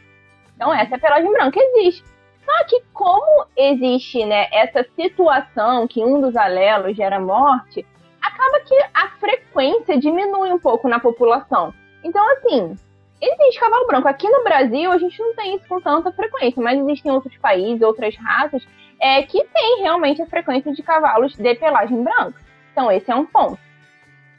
Então, 0.56 0.74
essa 0.74 0.96
é 0.96 0.98
a 0.98 1.02
pelagem 1.02 1.30
branca. 1.30 1.60
Existe. 1.60 2.06
Só 2.50 2.64
que 2.66 2.82
como 2.94 3.46
existe 3.56 4.26
né, 4.26 4.48
essa 4.52 4.84
situação 4.96 5.88
que 5.88 6.04
um 6.04 6.20
dos 6.20 6.36
alelos 6.36 6.98
gera 6.98 7.20
morte, 7.20 7.86
acaba 8.20 8.60
que 8.62 8.76
a 8.92 9.08
frequência 9.20 10.00
diminui 10.00 10.52
um 10.52 10.58
pouco 10.58 10.90
na 10.90 11.00
população. 11.00 11.72
Então, 12.04 12.28
assim, 12.32 12.76
existe 13.22 13.60
cavalo 13.60 13.86
branco. 13.86 14.08
Aqui 14.08 14.28
no 14.28 14.44
Brasil, 14.44 14.92
a 14.92 14.98
gente 14.98 15.20
não 15.20 15.36
tem 15.36 15.56
isso 15.56 15.68
com 15.68 15.80
tanta 15.80 16.12
frequência, 16.12 16.62
mas 16.62 16.80
existem 16.80 17.12
outros 17.12 17.38
países, 17.38 17.84
outras 17.84 18.16
raças, 18.16 18.68
é, 19.00 19.22
que 19.22 19.44
tem 19.44 19.82
realmente 19.82 20.20
a 20.20 20.26
frequência 20.26 20.74
de 20.74 20.82
cavalos 20.82 21.36
de 21.36 21.56
pelagem 21.56 22.04
branca. 22.04 22.42
Então, 22.72 22.92
esse 22.92 23.12
é 23.12 23.16
um 23.16 23.28
ponto. 23.28 23.60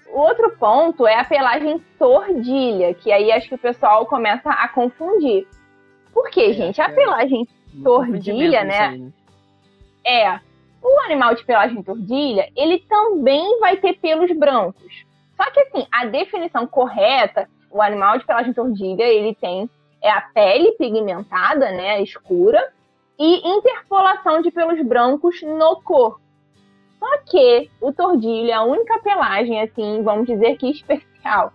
O 0.08 0.18
outro 0.18 0.50
ponto 0.58 1.06
é 1.06 1.14
a 1.14 1.24
pelagem 1.24 1.78
tordilha, 1.96 2.92
que 2.92 3.12
aí 3.12 3.30
acho 3.30 3.48
que 3.48 3.54
o 3.54 3.58
pessoal 3.58 4.04
começa 4.06 4.50
a 4.50 4.66
confundir. 4.66 5.46
Por 6.12 6.28
quê, 6.28 6.46
É, 6.46 6.52
gente? 6.52 6.80
A 6.82 6.86
é. 6.86 6.92
pelagem 6.92 7.46
Tordilha, 7.82 8.64
né? 8.64 8.78
aí, 8.78 9.12
é. 10.04 10.40
O 10.82 11.00
animal 11.04 11.34
de 11.34 11.44
pelagem 11.44 11.82
tordilha, 11.82 12.48
ele 12.56 12.78
também 12.88 13.60
vai 13.60 13.76
ter 13.76 13.98
pelos 13.98 14.30
brancos. 14.36 15.04
Só 15.36 15.50
que 15.50 15.60
assim, 15.60 15.86
a 15.92 16.06
definição 16.06 16.66
correta, 16.66 17.48
o 17.70 17.82
animal 17.82 18.18
de 18.18 18.24
pelagem 18.24 18.52
tordilha, 18.54 19.04
ele 19.04 19.34
tem 19.34 19.68
é 20.02 20.10
a 20.10 20.20
pele 20.20 20.72
pigmentada, 20.72 21.70
né, 21.70 22.02
escura, 22.02 22.72
e 23.18 23.46
interpolação 23.46 24.40
de 24.40 24.50
pelos 24.50 24.82
brancos 24.86 25.42
no 25.42 25.82
corpo. 25.82 26.20
Só 26.98 27.18
que 27.26 27.70
o 27.80 27.92
tordilho 27.92 28.50
é 28.50 28.54
a 28.54 28.62
única 28.62 28.98
pelagem, 29.00 29.60
assim, 29.60 30.02
vamos 30.02 30.26
dizer 30.26 30.56
que 30.56 30.70
especial. 30.70 31.52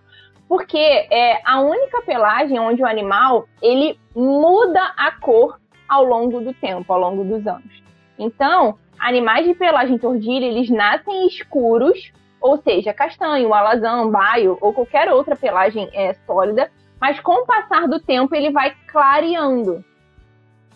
Porque 0.48 0.78
é 0.78 1.40
a 1.44 1.60
única 1.60 2.02
pelagem 2.02 2.58
onde 2.60 2.82
o 2.82 2.86
animal, 2.86 3.48
ele 3.60 3.98
muda 4.14 4.80
a 4.96 5.10
cor 5.10 5.58
ao 5.88 6.04
longo 6.04 6.40
do 6.40 6.52
tempo, 6.54 6.92
ao 6.92 7.00
longo 7.00 7.24
dos 7.24 7.46
anos. 7.46 7.82
Então, 8.18 8.78
animais 8.98 9.46
de 9.46 9.54
pelagem 9.54 9.98
tordilha, 9.98 10.46
eles 10.46 10.70
nascem 10.70 11.26
escuros, 11.26 12.12
ou 12.40 12.56
seja, 12.58 12.92
castanho, 12.92 13.52
alazão, 13.52 14.10
baio 14.10 14.56
ou 14.60 14.72
qualquer 14.72 15.12
outra 15.12 15.36
pelagem 15.36 15.88
é, 15.92 16.14
sólida, 16.26 16.70
mas 17.00 17.20
com 17.20 17.42
o 17.42 17.46
passar 17.46 17.86
do 17.88 18.00
tempo 18.00 18.34
ele 18.34 18.50
vai 18.50 18.74
clareando. 18.86 19.84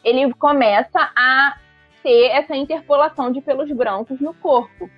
Ele 0.04 0.32
começa 0.34 1.10
a 1.16 1.56
ter 2.02 2.26
essa 2.28 2.56
interpolação 2.56 3.30
de 3.30 3.40
pelos 3.40 3.70
brancos 3.72 4.20
no 4.20 4.34
corpo. 4.34 4.88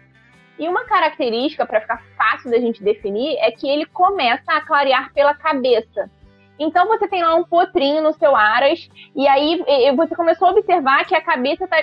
E 0.59 0.68
uma 0.68 0.85
característica, 0.85 1.66
para 1.66 1.81
ficar 1.81 2.03
fácil 2.16 2.51
da 2.51 2.59
gente 2.59 2.83
definir, 2.83 3.37
é 3.38 3.51
que 3.51 3.68
ele 3.68 3.87
começa 3.87 4.53
a 4.53 4.61
clarear 4.61 5.12
pela 5.12 5.35
cabeça. 5.35 6.11
Então 6.62 6.87
você 6.87 7.09
tem 7.09 7.22
lá 7.22 7.35
um 7.35 7.44
potrinho 7.44 8.03
no 8.03 8.12
seu 8.12 8.37
aras, 8.37 8.88
e 9.16 9.27
aí 9.27 9.61
você 9.96 10.14
começou 10.14 10.48
a 10.48 10.51
observar 10.53 11.05
que 11.05 11.14
a 11.14 11.20
cabeça 11.20 11.64
está 11.64 11.79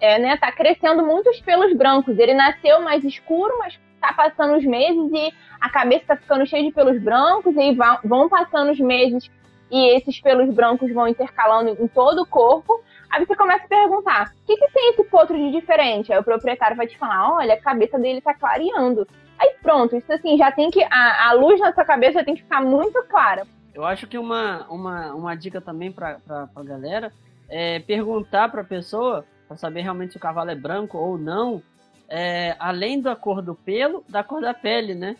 é, 0.00 0.18
né, 0.18 0.36
tá 0.36 0.52
crescendo 0.52 1.04
muitos 1.04 1.40
pelos 1.40 1.76
brancos. 1.76 2.18
Ele 2.18 2.34
nasceu 2.34 2.80
mais 2.80 3.04
escuro, 3.04 3.58
mas 3.58 3.78
tá 4.00 4.12
passando 4.12 4.56
os 4.56 4.64
meses 4.64 5.10
e 5.12 5.34
a 5.60 5.68
cabeça 5.68 6.06
tá 6.06 6.16
ficando 6.16 6.46
cheia 6.46 6.62
de 6.62 6.72
pelos 6.72 7.00
brancos, 7.02 7.54
e 7.56 7.76
vão 8.04 8.28
passando 8.28 8.70
os 8.70 8.78
meses 8.78 9.28
e 9.70 9.96
esses 9.96 10.20
pelos 10.20 10.52
brancos 10.52 10.92
vão 10.92 11.06
intercalando 11.06 11.70
em 11.70 11.88
todo 11.88 12.22
o 12.22 12.26
corpo. 12.26 12.82
Aí 13.10 13.24
você 13.24 13.34
começa 13.34 13.64
a 13.64 13.68
perguntar: 13.68 14.32
o 14.42 14.46
que, 14.46 14.56
que 14.56 14.72
tem 14.72 14.90
esse 14.90 15.04
potro 15.04 15.36
de 15.36 15.50
diferente? 15.50 16.12
Aí 16.12 16.18
o 16.18 16.24
proprietário 16.24 16.76
vai 16.76 16.86
te 16.86 16.96
falar: 16.96 17.34
olha, 17.34 17.54
a 17.54 17.60
cabeça 17.60 17.98
dele 17.98 18.20
tá 18.20 18.32
clareando. 18.32 19.06
Aí 19.38 19.54
pronto, 19.62 19.96
isso 19.96 20.12
assim, 20.12 20.36
já 20.36 20.52
tem 20.52 20.70
que. 20.70 20.82
A, 20.84 21.30
a 21.30 21.32
luz 21.32 21.58
na 21.60 21.72
sua 21.72 21.84
cabeça 21.84 22.24
tem 22.24 22.34
que 22.34 22.42
ficar 22.42 22.62
muito 22.62 23.02
clara. 23.08 23.44
Eu 23.80 23.86
acho 23.86 24.06
que 24.06 24.18
uma, 24.18 24.66
uma, 24.68 25.14
uma 25.14 25.34
dica 25.34 25.58
também 25.58 25.90
pra, 25.90 26.18
pra, 26.26 26.46
pra 26.46 26.62
galera 26.62 27.10
é 27.48 27.78
perguntar 27.78 28.50
pra 28.50 28.62
pessoa, 28.62 29.24
pra 29.48 29.56
saber 29.56 29.80
realmente 29.80 30.12
se 30.12 30.18
o 30.18 30.20
cavalo 30.20 30.50
é 30.50 30.54
branco 30.54 30.98
ou 30.98 31.16
não, 31.16 31.62
é, 32.06 32.54
além 32.58 33.00
da 33.00 33.16
cor 33.16 33.40
do 33.40 33.54
pelo, 33.54 34.04
da 34.06 34.22
cor 34.22 34.42
da 34.42 34.52
pele, 34.52 34.94
né? 34.94 35.16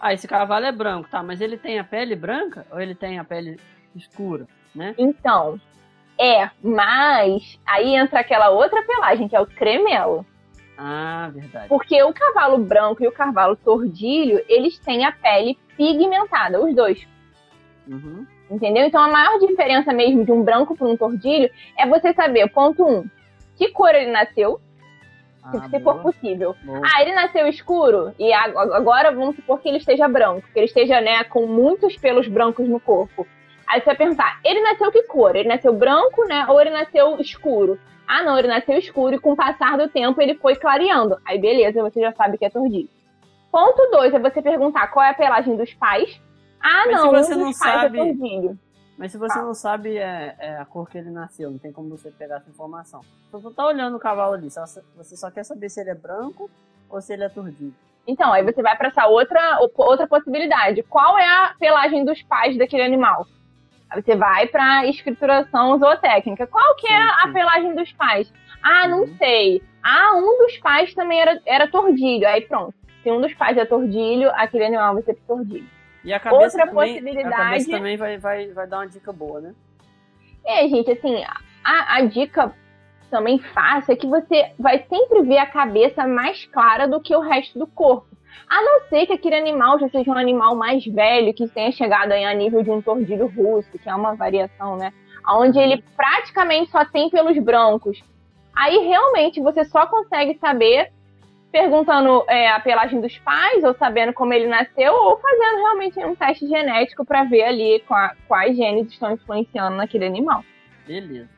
Ah, 0.00 0.12
esse 0.12 0.26
cavalo 0.26 0.66
é 0.66 0.72
branco, 0.72 1.08
tá, 1.08 1.22
mas 1.22 1.40
ele 1.40 1.56
tem 1.56 1.78
a 1.78 1.84
pele 1.84 2.16
branca 2.16 2.66
ou 2.68 2.80
ele 2.80 2.96
tem 2.96 3.20
a 3.20 3.24
pele 3.24 3.60
escura, 3.94 4.48
né? 4.74 4.92
Então, 4.98 5.60
é, 6.18 6.50
mas 6.60 7.60
aí 7.64 7.94
entra 7.94 8.18
aquela 8.18 8.50
outra 8.50 8.82
pelagem, 8.82 9.28
que 9.28 9.36
é 9.36 9.40
o 9.40 9.46
cremelo. 9.46 10.26
Ah, 10.76 11.30
verdade. 11.32 11.68
Porque 11.68 12.02
o 12.02 12.12
cavalo 12.12 12.58
branco 12.58 13.04
e 13.04 13.06
o 13.06 13.12
cavalo 13.12 13.54
tordilho, 13.54 14.44
eles 14.48 14.80
têm 14.80 15.04
a 15.04 15.12
pele 15.12 15.56
pigmentada, 15.76 16.60
os 16.60 16.74
dois. 16.74 17.13
Uhum. 17.86 18.26
Entendeu? 18.50 18.84
Então 18.84 19.02
a 19.02 19.08
maior 19.08 19.38
diferença 19.38 19.92
mesmo 19.92 20.24
de 20.24 20.32
um 20.32 20.42
branco 20.42 20.76
para 20.76 20.86
um 20.86 20.96
tordilho 20.96 21.50
é 21.78 21.86
você 21.86 22.12
saber, 22.12 22.48
ponto 22.50 22.84
um, 22.86 23.08
que 23.56 23.70
cor 23.70 23.94
ele 23.94 24.10
nasceu, 24.10 24.60
ah, 25.42 25.68
se 25.68 25.78
boa. 25.78 25.96
for 25.96 26.02
possível. 26.02 26.56
Boa. 26.64 26.80
Ah, 26.82 27.02
ele 27.02 27.12
nasceu 27.12 27.46
escuro 27.46 28.14
e 28.18 28.32
agora 28.32 29.12
vamos 29.12 29.36
supor 29.36 29.60
que 29.60 29.68
ele 29.68 29.78
esteja 29.78 30.08
branco, 30.08 30.48
que 30.52 30.58
ele 30.58 30.66
esteja 30.66 31.00
né, 31.00 31.24
com 31.24 31.46
muitos 31.46 31.96
pelos 31.96 32.26
brancos 32.26 32.68
no 32.68 32.80
corpo. 32.80 33.26
Aí 33.66 33.80
você 33.80 33.86
vai 33.86 33.96
perguntar, 33.96 34.40
ele 34.44 34.60
nasceu 34.60 34.90
que 34.90 35.02
cor? 35.04 35.34
Ele 35.34 35.48
nasceu 35.48 35.72
branco, 35.72 36.24
né? 36.26 36.46
Ou 36.48 36.60
ele 36.60 36.70
nasceu 36.70 37.18
escuro? 37.18 37.78
Ah, 38.06 38.22
não, 38.22 38.38
ele 38.38 38.48
nasceu 38.48 38.76
escuro 38.76 39.14
e 39.14 39.18
com 39.18 39.32
o 39.32 39.36
passar 39.36 39.78
do 39.78 39.88
tempo 39.88 40.20
ele 40.20 40.34
foi 40.34 40.54
clareando. 40.54 41.16
Aí 41.24 41.38
beleza, 41.38 41.82
você 41.82 42.00
já 42.00 42.12
sabe 42.12 42.36
que 42.36 42.44
é 42.44 42.50
tordilho. 42.50 42.88
Ponto 43.50 43.90
2 43.90 44.14
é 44.14 44.18
você 44.18 44.42
perguntar 44.42 44.88
qual 44.88 45.04
é 45.04 45.10
a 45.10 45.14
pelagem 45.14 45.56
dos 45.56 45.72
pais. 45.74 46.20
Ah, 46.64 46.84
Mas 46.86 46.96
não, 46.96 47.02
se 47.02 47.10
você 47.10 47.34
não 47.34 47.52
sabe, 47.52 47.98
é. 48.00 48.54
Mas 48.96 49.12
se 49.12 49.18
você 49.18 49.38
ah. 49.38 49.42
não 49.42 49.52
sabe 49.52 49.98
é, 49.98 50.34
é, 50.38 50.56
a 50.56 50.64
cor 50.64 50.88
que 50.88 50.96
ele 50.96 51.10
nasceu, 51.10 51.50
não 51.50 51.58
tem 51.58 51.70
como 51.70 51.90
você 51.90 52.10
pegar 52.10 52.36
essa 52.36 52.48
informação. 52.48 53.02
Então 53.28 53.38
você 53.38 53.54
tá 53.54 53.66
olhando 53.66 53.98
o 53.98 54.00
cavalo 54.00 54.32
ali, 54.32 54.48
você 54.48 55.16
só 55.16 55.30
quer 55.30 55.44
saber 55.44 55.68
se 55.68 55.82
ele 55.82 55.90
é 55.90 55.94
branco 55.94 56.50
ou 56.88 57.02
se 57.02 57.12
ele 57.12 57.22
é 57.22 57.28
tordilho. 57.28 57.74
Então, 58.06 58.32
aí 58.32 58.42
você 58.42 58.62
vai 58.62 58.76
para 58.78 58.88
essa 58.88 59.06
outra, 59.06 59.58
outra 59.76 60.06
possibilidade. 60.06 60.82
Qual 60.84 61.18
é 61.18 61.26
a 61.26 61.54
pelagem 61.58 62.02
dos 62.02 62.22
pais 62.22 62.56
daquele 62.56 62.82
animal? 62.82 63.26
Você 63.94 64.16
vai 64.16 64.46
para 64.46 64.86
escrituração 64.86 65.78
zootécnica. 65.78 66.46
Qual 66.46 66.76
que 66.76 66.86
é 66.86 67.02
a 67.02 67.28
pelagem 67.30 67.74
dos 67.74 67.92
pais? 67.92 68.32
Ah, 68.62 68.88
não 68.88 69.00
uhum. 69.00 69.16
sei. 69.18 69.62
Ah, 69.82 70.14
um 70.16 70.38
dos 70.38 70.56
pais 70.58 70.94
também 70.94 71.20
era, 71.20 71.40
era 71.44 71.68
tordilho. 71.68 72.26
Aí 72.26 72.40
pronto. 72.40 72.74
Se 73.02 73.10
um 73.10 73.20
dos 73.20 73.34
pais 73.34 73.56
é 73.58 73.66
tordilho, 73.66 74.30
aquele 74.34 74.64
animal 74.64 74.94
vai 74.94 75.02
ser 75.02 75.14
tordilho. 75.26 75.68
E 76.04 76.12
a 76.12 76.20
cabeça 76.20 76.44
Outra 76.44 76.66
também, 76.66 76.92
possibilidade. 76.92 77.34
A 77.34 77.44
cabeça 77.44 77.70
também 77.70 77.96
vai, 77.96 78.18
vai, 78.18 78.46
vai 78.48 78.66
dar 78.66 78.78
uma 78.78 78.86
dica 78.86 79.12
boa, 79.12 79.40
né? 79.40 79.54
É, 80.44 80.68
gente, 80.68 80.90
assim, 80.90 81.24
a, 81.64 81.96
a 81.96 82.02
dica 82.02 82.54
também 83.10 83.38
fácil 83.38 83.92
é 83.92 83.96
que 83.96 84.06
você 84.06 84.52
vai 84.58 84.84
sempre 84.88 85.22
ver 85.22 85.38
a 85.38 85.46
cabeça 85.46 86.06
mais 86.06 86.44
clara 86.46 86.86
do 86.86 87.00
que 87.00 87.14
o 87.16 87.20
resto 87.20 87.58
do 87.58 87.66
corpo. 87.66 88.14
A 88.48 88.60
não 88.62 88.80
ser 88.88 89.06
que 89.06 89.12
aquele 89.12 89.36
animal 89.36 89.78
já 89.78 89.88
seja 89.88 90.10
um 90.10 90.18
animal 90.18 90.54
mais 90.54 90.84
velho, 90.84 91.32
que 91.32 91.48
tenha 91.48 91.72
chegado 91.72 92.12
aí 92.12 92.24
a 92.24 92.34
nível 92.34 92.62
de 92.62 92.70
um 92.70 92.82
tordilho 92.82 93.26
russo, 93.26 93.78
que 93.78 93.88
é 93.88 93.94
uma 93.94 94.14
variação, 94.14 94.76
né? 94.76 94.92
Onde 95.26 95.58
ele 95.58 95.82
praticamente 95.96 96.70
só 96.70 96.84
tem 96.84 97.08
pelos 97.08 97.38
brancos. 97.38 98.02
Aí 98.54 98.78
realmente 98.78 99.40
você 99.40 99.64
só 99.64 99.86
consegue 99.86 100.36
saber 100.38 100.92
perguntando 101.54 102.24
é, 102.26 102.50
a 102.50 102.58
pelagem 102.58 103.00
dos 103.00 103.16
pais, 103.18 103.62
ou 103.62 103.72
sabendo 103.74 104.12
como 104.12 104.34
ele 104.34 104.48
nasceu, 104.48 104.92
ou 104.92 105.20
fazendo 105.20 105.58
realmente 105.58 106.04
um 106.04 106.16
teste 106.16 106.48
genético 106.48 107.04
para 107.04 107.22
ver 107.22 107.44
ali 107.44 107.84
quais 108.26 108.56
genes 108.56 108.90
estão 108.90 109.12
influenciando 109.12 109.76
naquele 109.76 110.04
animal. 110.04 110.44
Beleza. 110.84 111.30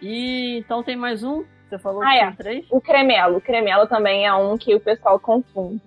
E 0.00 0.58
então 0.58 0.84
tem 0.84 0.94
mais 0.94 1.24
um? 1.24 1.42
Você 1.68 1.76
falou 1.80 2.00
ah, 2.04 2.14
é. 2.14 2.30
três? 2.30 2.64
O 2.70 2.80
cremelo. 2.80 3.38
O 3.38 3.40
cremelo 3.40 3.88
também 3.88 4.24
é 4.24 4.32
um 4.32 4.56
que 4.56 4.72
o 4.72 4.78
pessoal 4.78 5.18
confunde. 5.18 5.82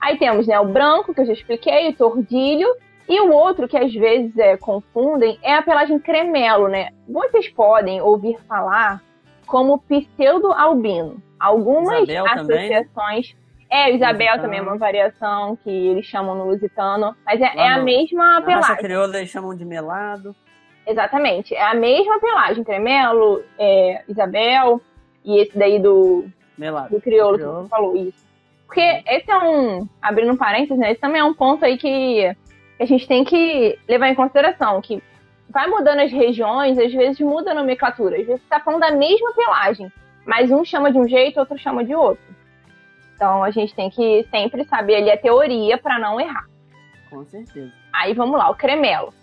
Aí 0.00 0.16
temos 0.18 0.46
né, 0.46 0.58
o 0.58 0.64
branco, 0.64 1.12
que 1.12 1.20
eu 1.20 1.26
já 1.26 1.34
expliquei, 1.34 1.90
o 1.90 1.94
tordilho, 1.94 2.68
e 3.06 3.20
o 3.20 3.30
outro 3.30 3.68
que 3.68 3.76
às 3.76 3.92
vezes 3.92 4.34
é, 4.38 4.56
confundem 4.56 5.38
é 5.42 5.52
a 5.52 5.60
pelagem 5.60 5.98
cremelo, 5.98 6.66
né? 6.66 6.88
Vocês 7.06 7.46
podem 7.50 8.00
ouvir 8.00 8.38
falar 8.48 9.02
como 9.46 9.82
pseudo-albino. 9.82 11.25
Algumas 11.38 12.02
Isabel 12.02 12.26
associações. 12.26 13.28
Também. 13.30 13.46
É, 13.68 13.90
o 13.90 13.96
Isabel 13.96 14.12
Lusitano. 14.12 14.42
também 14.42 14.58
é 14.58 14.62
uma 14.62 14.76
variação 14.78 15.56
que 15.56 15.70
eles 15.70 16.06
chamam 16.06 16.34
no 16.36 16.44
lusitano. 16.46 17.16
Mas 17.24 17.40
é, 17.40 17.56
é 17.56 17.68
a 17.68 17.82
mesma 17.82 18.40
pelagem. 18.42 18.70
Na 18.70 18.76
crioula 18.76 19.16
eles 19.16 19.30
chamam 19.30 19.54
de 19.56 19.64
melado. 19.64 20.34
Exatamente. 20.86 21.54
É 21.54 21.64
a 21.64 21.74
mesma 21.74 22.20
pelagem. 22.20 22.62
Cremelo, 22.62 23.42
é, 23.58 24.02
Isabel 24.08 24.80
e 25.24 25.40
esse 25.40 25.58
daí 25.58 25.80
do, 25.80 26.26
melado. 26.56 26.90
do 26.90 27.00
crioulo, 27.00 27.36
crioulo. 27.36 27.56
que 27.56 27.62
você 27.64 27.68
falou 27.68 27.96
isso. 27.96 28.26
Porque 28.66 29.02
esse 29.06 29.30
é 29.30 29.38
um, 29.38 29.88
abrindo 30.00 30.32
um 30.32 30.36
parênteses, 30.36 30.78
né? 30.78 30.92
Esse 30.92 31.00
também 31.00 31.20
é 31.20 31.24
um 31.24 31.34
ponto 31.34 31.64
aí 31.64 31.76
que 31.76 32.24
a 32.78 32.84
gente 32.84 33.06
tem 33.06 33.24
que 33.24 33.78
levar 33.88 34.08
em 34.08 34.14
consideração, 34.14 34.80
que 34.80 35.02
vai 35.48 35.66
mudando 35.68 36.00
as 36.00 36.12
regiões, 36.12 36.78
às 36.78 36.92
vezes 36.92 37.18
muda 37.20 37.52
a 37.52 37.54
nomenclatura. 37.54 38.18
Às 38.18 38.26
vezes 38.26 38.42
você 38.42 38.48
tá 38.48 38.60
falando 38.60 38.80
da 38.80 38.90
mesma 38.90 39.32
pelagem, 39.32 39.90
mas 40.26 40.50
um 40.50 40.64
chama 40.64 40.92
de 40.92 40.98
um 40.98 41.08
jeito, 41.08 41.40
outro 41.40 41.58
chama 41.58 41.84
de 41.84 41.94
outro. 41.94 42.24
Então 43.14 43.42
a 43.42 43.50
gente 43.50 43.74
tem 43.74 43.88
que 43.88 44.26
sempre 44.30 44.64
saber 44.64 44.96
ali 44.96 45.10
a 45.10 45.16
teoria 45.16 45.78
para 45.78 45.98
não 45.98 46.20
errar. 46.20 46.44
Com 47.08 47.24
certeza. 47.24 47.72
Aí 47.92 48.12
vamos 48.12 48.38
lá, 48.38 48.50
o 48.50 48.54
cremelo. 48.54 49.14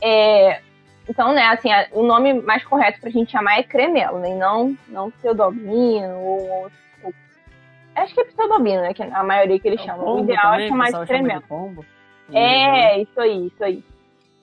É, 0.00 0.62
então, 1.08 1.32
né, 1.32 1.44
assim, 1.48 1.68
o 1.92 2.02
nome 2.02 2.32
mais 2.32 2.64
correto 2.64 3.00
pra 3.00 3.10
gente 3.10 3.32
chamar 3.32 3.58
é 3.58 3.62
cremelo, 3.62 4.18
né? 4.18 4.30
E 4.30 4.34
não, 4.34 4.76
não 4.88 5.10
pseudobino 5.10 6.18
ou 6.18 6.70
Acho 7.94 8.14
que 8.14 8.20
é 8.20 8.24
pseudobino, 8.24 8.80
né? 8.80 8.94
Que 8.94 9.02
a 9.02 9.22
maioria 9.22 9.58
que 9.58 9.68
eles 9.68 9.80
é 9.80 9.84
chamam. 9.84 10.16
O 10.16 10.20
ideal 10.20 10.52
também, 10.52 10.66
é 10.66 10.68
chamar 10.68 10.92
de 10.92 11.06
tremendo. 11.06 11.86
É, 12.32 13.00
isso 13.00 13.20
aí, 13.20 13.46
isso 13.46 13.62
aí. 13.62 13.84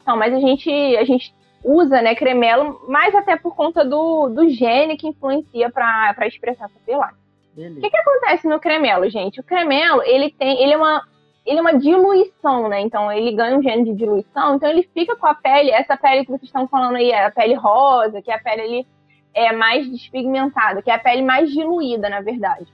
Então, 0.02 0.16
mas 0.16 0.34
a 0.34 0.40
gente, 0.40 0.70
a 0.98 1.04
gente 1.04 1.34
usa, 1.63 2.02
né, 2.02 2.15
cremelo, 2.15 2.82
mais 2.88 3.13
até 3.13 3.36
por 3.36 3.56
conta 3.56 3.84
do, 3.84 4.30
do 4.30 4.50
gene 4.50 4.98
que 4.98 5.08
influencia 5.08 5.69
para 5.69 6.28
expressar 6.28 6.65
essa 6.65 6.80
pelagem. 6.86 7.17
O 7.58 7.82
que, 7.82 7.89
que 7.89 7.98
acontece 7.98 8.48
no 8.48 8.60
cremelo, 8.60 9.10
gente? 9.10 9.39
O 9.39 9.43
cremelo, 9.43 10.02
ele 10.04 10.32
tem, 10.32 10.62
ele 10.63 10.74
é 10.74 10.78
uma 10.78 11.04
ele 11.45 11.58
é 11.58 11.62
uma 11.62 11.78
diluição, 11.78 12.69
né? 12.69 12.80
Então 12.82 13.12
ele 13.12 13.36
ganha 13.36 13.58
um 13.58 13.62
gene 13.62 13.84
de 13.84 13.95
diluição, 13.95 14.56
então 14.56 14.69
ele 14.69 14.88
fica 14.93 15.15
com 15.15 15.26
a 15.26 15.34
pele, 15.34 15.72
essa 15.72 15.98
pele 15.98 16.24
que 16.24 16.32
vocês 16.32 16.43
estão 16.43 16.67
falando 16.67 16.98
aí, 16.98 17.10
é 17.10 17.26
a 17.26 17.32
pele 17.32 17.56
rosa, 17.56 18.22
que 18.22 18.30
é 18.30 18.36
a 18.36 18.39
pele 18.39 18.62
ali 18.62 18.88
é 19.34 19.52
mais 19.52 19.89
despigmentada, 19.89 20.82
que 20.82 20.91
é 20.91 20.93
a 20.93 21.00
pele 21.00 21.22
mais 21.22 21.52
diluída, 21.52 22.10
na 22.10 22.22
verdade. 22.22 22.67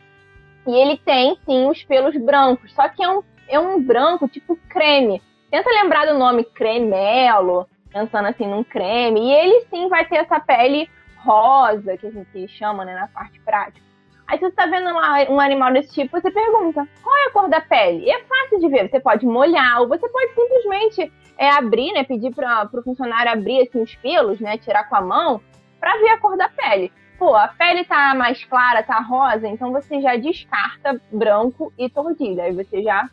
E 0.67 0.74
ele 0.74 0.98
tem, 0.98 1.38
sim, 1.45 1.67
os 1.67 1.84
pelos 1.84 2.15
brancos. 2.17 2.74
Só 2.74 2.89
que 2.89 3.04
é 3.04 3.10
um, 3.10 3.21
é 3.48 3.60
um 3.60 3.82
branco 3.82 4.28
tipo 4.28 4.58
creme. 4.69 5.21
Tenta 5.52 5.69
lembrar 5.69 6.08
do 6.08 6.17
nome 6.17 6.43
cremelo, 6.43 7.67
pensando 7.96 8.28
assim 8.28 8.46
num 8.46 8.64
creme. 8.64 9.22
E 9.22 9.34
ele 9.34 9.66
sim 9.70 9.88
vai 9.88 10.06
ter 10.06 10.18
essa 10.18 10.38
pele 10.38 10.90
rosa, 11.16 11.96
que 11.98 12.08
a 12.08 12.12
gente 12.12 12.48
chama, 12.50 12.84
né, 12.84 12.94
na 12.94 13.08
parte 13.08 13.40
prática. 13.40 13.86
Aí 14.28 14.38
você 14.38 14.48
está 14.48 14.66
vendo 14.66 14.90
um 15.32 15.40
animal 15.40 15.72
desse 15.72 15.94
tipo, 15.94 16.20
você 16.20 16.30
pergunta, 16.30 16.86
qual 17.02 17.16
é 17.16 17.28
a 17.28 17.32
cor 17.32 17.48
da 17.48 17.62
pele? 17.62 18.06
E 18.06 18.10
é 18.10 18.24
fácil 18.24 18.60
de 18.60 18.68
ver, 18.68 18.90
você 18.90 19.00
pode 19.00 19.26
molhar, 19.26 19.82
ou 19.82 19.88
você 19.88 20.10
pode 20.10 20.34
simplesmente 20.34 21.14
é, 21.38 21.50
abrir, 21.52 21.94
né, 21.94 22.04
pedir 22.04 22.34
para 22.34 22.68
o 22.74 22.82
funcionário 22.82 23.32
abrir 23.32 23.62
assim, 23.62 23.82
os 23.82 23.96
pelos, 23.96 24.40
né, 24.40 24.58
tirar 24.58 24.90
com 24.90 24.96
a 24.96 25.02
mão, 25.02 25.42
para 25.80 25.98
ver 26.00 26.10
a 26.10 26.18
cor 26.18 26.36
da 26.36 26.50
pele 26.50 26.92
pô, 27.18 27.34
a 27.34 27.48
pele 27.48 27.86
tá 27.86 28.14
mais 28.14 28.44
clara, 28.44 28.84
tá 28.84 29.00
rosa, 29.00 29.48
então 29.48 29.72
você 29.72 30.02
já 30.02 30.18
descarta 30.18 31.00
branco 31.10 31.72
e 31.78 31.90
tordilha. 31.90 32.44
Aí 32.44 32.52
você 32.52 32.84
já 32.84 33.10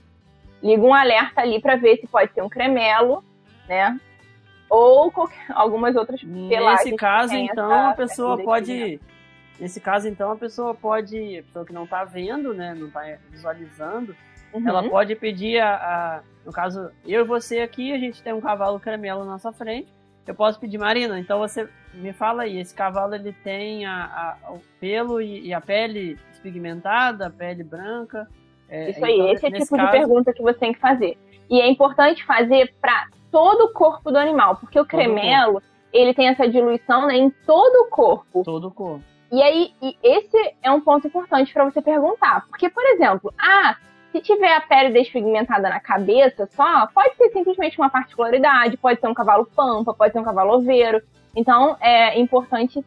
liga 0.61 0.83
um 0.83 0.93
alerta 0.93 1.41
ali 1.41 1.61
para 1.61 1.77
ver 1.77 1.99
se 1.99 2.09
pode 2.09 2.33
ser 2.33 2.43
um 2.43 2.49
cremelo, 2.49 3.23
né? 3.69 3.97
Ou 4.69 5.11
qualquer, 5.11 5.45
algumas 5.51 5.95
outras 5.97 6.23
pelagens. 6.23 6.85
Nesse 6.85 6.97
caso, 6.97 7.35
então, 7.35 7.73
essa, 7.73 7.89
a 7.89 7.95
pessoa 7.95 8.43
pode. 8.43 9.01
Nesse 9.61 9.81
caso, 9.81 10.09
então, 10.09 10.33
a 10.33 10.37
pessoa 10.37 10.75
pode. 10.75 11.39
A 11.39 11.43
pessoa 11.43 11.65
que 11.65 11.73
não 11.73 11.87
tá 11.87 12.05
vendo, 12.05 12.55
né? 12.55 12.75
Não 12.75 12.91
tá 12.91 13.03
visualizando. 13.31 14.17
Uhum. 14.53 14.69
Ela 14.69 14.89
pode 14.89 15.15
pedir 15.15 15.61
a, 15.61 15.75
a, 15.75 16.21
No 16.45 16.53
caso, 16.53 16.91
eu 17.07 17.23
e 17.23 17.25
você 17.25 17.61
aqui, 17.61 17.93
a 17.93 17.99
gente 17.99 18.23
tem 18.23 18.33
um 18.33 18.41
cavalo 18.41 18.81
cremelo 18.81 19.25
na 19.25 19.33
nossa 19.33 19.53
frente 19.53 19.93
eu 20.27 20.35
posso 20.35 20.61
pedir, 20.61 20.79
Marina, 20.79 21.19
então 21.19 21.39
você 21.39 21.69
me 21.93 22.13
fala 22.13 22.45
aí, 22.45 22.59
esse 22.59 22.75
cavalo 22.75 23.15
ele 23.15 23.33
tem 23.33 23.85
a, 23.85 24.37
a 24.45 24.53
o 24.53 24.61
pelo 24.79 25.21
e, 25.21 25.49
e, 25.49 25.55
a 25.55 25.61
pele 25.61 26.17
despigmentada, 26.31 27.27
a 27.27 27.31
pele 27.31 27.65
branca, 27.65 28.29
É, 28.69 28.91
Isso 28.91 29.05
aí, 29.05 29.15
então, 29.15 29.33
esse 29.33 29.47
é 29.47 29.49
o 29.49 29.53
tipo 29.53 29.77
caso... 29.77 29.91
de 29.91 29.99
pergunta 29.99 30.33
que 30.33 30.43
você 30.43 30.59
tem 30.59 30.73
que 30.73 30.79
fazer. 30.79 31.19
E 31.51 31.61
é 31.61 31.69
importante 31.69 32.25
fazer 32.25 32.73
para 32.81 33.09
todo 33.33 33.65
o 33.65 33.73
corpo 33.73 34.13
do 34.13 34.19
animal, 34.19 34.57
porque 34.57 34.79
o 34.79 34.85
cremelo, 34.85 35.63
ele 35.93 36.13
tem 36.13 36.29
essa 36.29 36.47
diluição 36.47 37.07
né, 37.07 37.17
em 37.17 37.31
todo 37.31 37.87
o 37.87 37.89
corpo. 37.89 38.45
Todo 38.45 38.69
o 38.69 38.71
corpo. 38.71 39.03
E 39.33 39.43
aí, 39.43 39.73
e 39.81 39.97
esse 40.03 40.37
é 40.63 40.71
um 40.71 40.83
ponto 40.83 41.07
importante 41.07 41.53
para 41.53 41.65
você 41.65 41.81
perguntar. 41.81 42.47
Porque, 42.49 42.69
por 42.69 42.85
exemplo, 42.85 43.33
ah, 43.39 43.77
se 44.13 44.21
tiver 44.21 44.55
a 44.55 44.61
pele 44.61 44.91
despigmentada 44.91 45.71
na 45.71 45.81
cabeça 45.81 46.47
só, 46.53 46.87
pode 46.89 47.17
ser 47.17 47.31
simplesmente 47.31 47.79
uma 47.79 47.89
particularidade, 47.89 48.77
pode 48.77 49.01
ser 49.01 49.09
um 49.09 49.15
cavalo 49.15 49.49
pampa, 49.57 49.95
pode 49.95 50.13
ser 50.13 50.21
um 50.21 50.25
cavalo 50.25 50.57
oveiro. 50.57 51.01
Então, 51.35 51.79
é 51.81 52.21
importante 52.21 52.85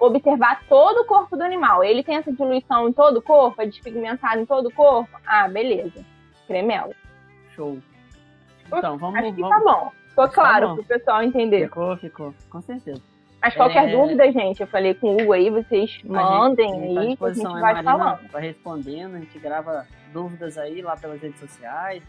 observar 0.00 0.62
todo 0.66 1.02
o 1.02 1.04
corpo 1.04 1.36
do 1.36 1.42
animal. 1.42 1.84
Ele 1.84 2.02
tem 2.02 2.16
essa 2.16 2.32
diluição 2.32 2.88
em 2.88 2.92
todo 2.94 3.18
o 3.18 3.22
corpo, 3.22 3.60
é 3.60 3.66
despigmentado 3.66 4.40
em 4.40 4.46
todo 4.46 4.68
o 4.68 4.74
corpo? 4.74 5.10
Ah, 5.26 5.46
beleza. 5.46 6.02
Cremelo. 6.46 6.94
Show. 7.54 7.78
Então, 8.78 8.98
vamos... 8.98 9.18
Acho 9.18 9.34
que 9.34 9.42
tá 9.42 9.48
vamos... 9.48 9.64
tá 9.64 9.72
bom. 9.72 9.92
Ficou 10.08 10.28
tá 10.28 10.34
claro 10.34 10.68
tá 10.68 10.74
pro 10.74 10.84
pessoal 10.84 11.22
entender. 11.22 11.64
Ficou, 11.64 11.96
ficou. 11.96 12.34
Com 12.50 12.60
certeza. 12.60 13.02
Mas 13.42 13.54
qualquer 13.56 13.88
é... 13.88 13.96
dúvida, 13.96 14.30
gente, 14.30 14.60
eu 14.60 14.68
falei 14.68 14.94
com 14.94 15.08
o 15.08 15.20
Hugo 15.20 15.32
aí, 15.32 15.50
vocês 15.50 16.00
mandem 16.04 16.70
gente, 16.70 16.98
aí, 16.98 17.16
tá 17.16 17.26
a 17.26 17.32
gente 17.32 17.42
vai 17.42 17.60
Marina 17.60 17.82
falando. 17.82 18.28
Vai 18.30 18.42
respondendo, 18.42 19.16
a 19.16 19.18
gente 19.18 19.38
grava 19.40 19.86
dúvidas 20.12 20.56
aí 20.56 20.80
lá 20.80 20.96
pelas 20.96 21.20
redes 21.20 21.40
sociais, 21.40 22.04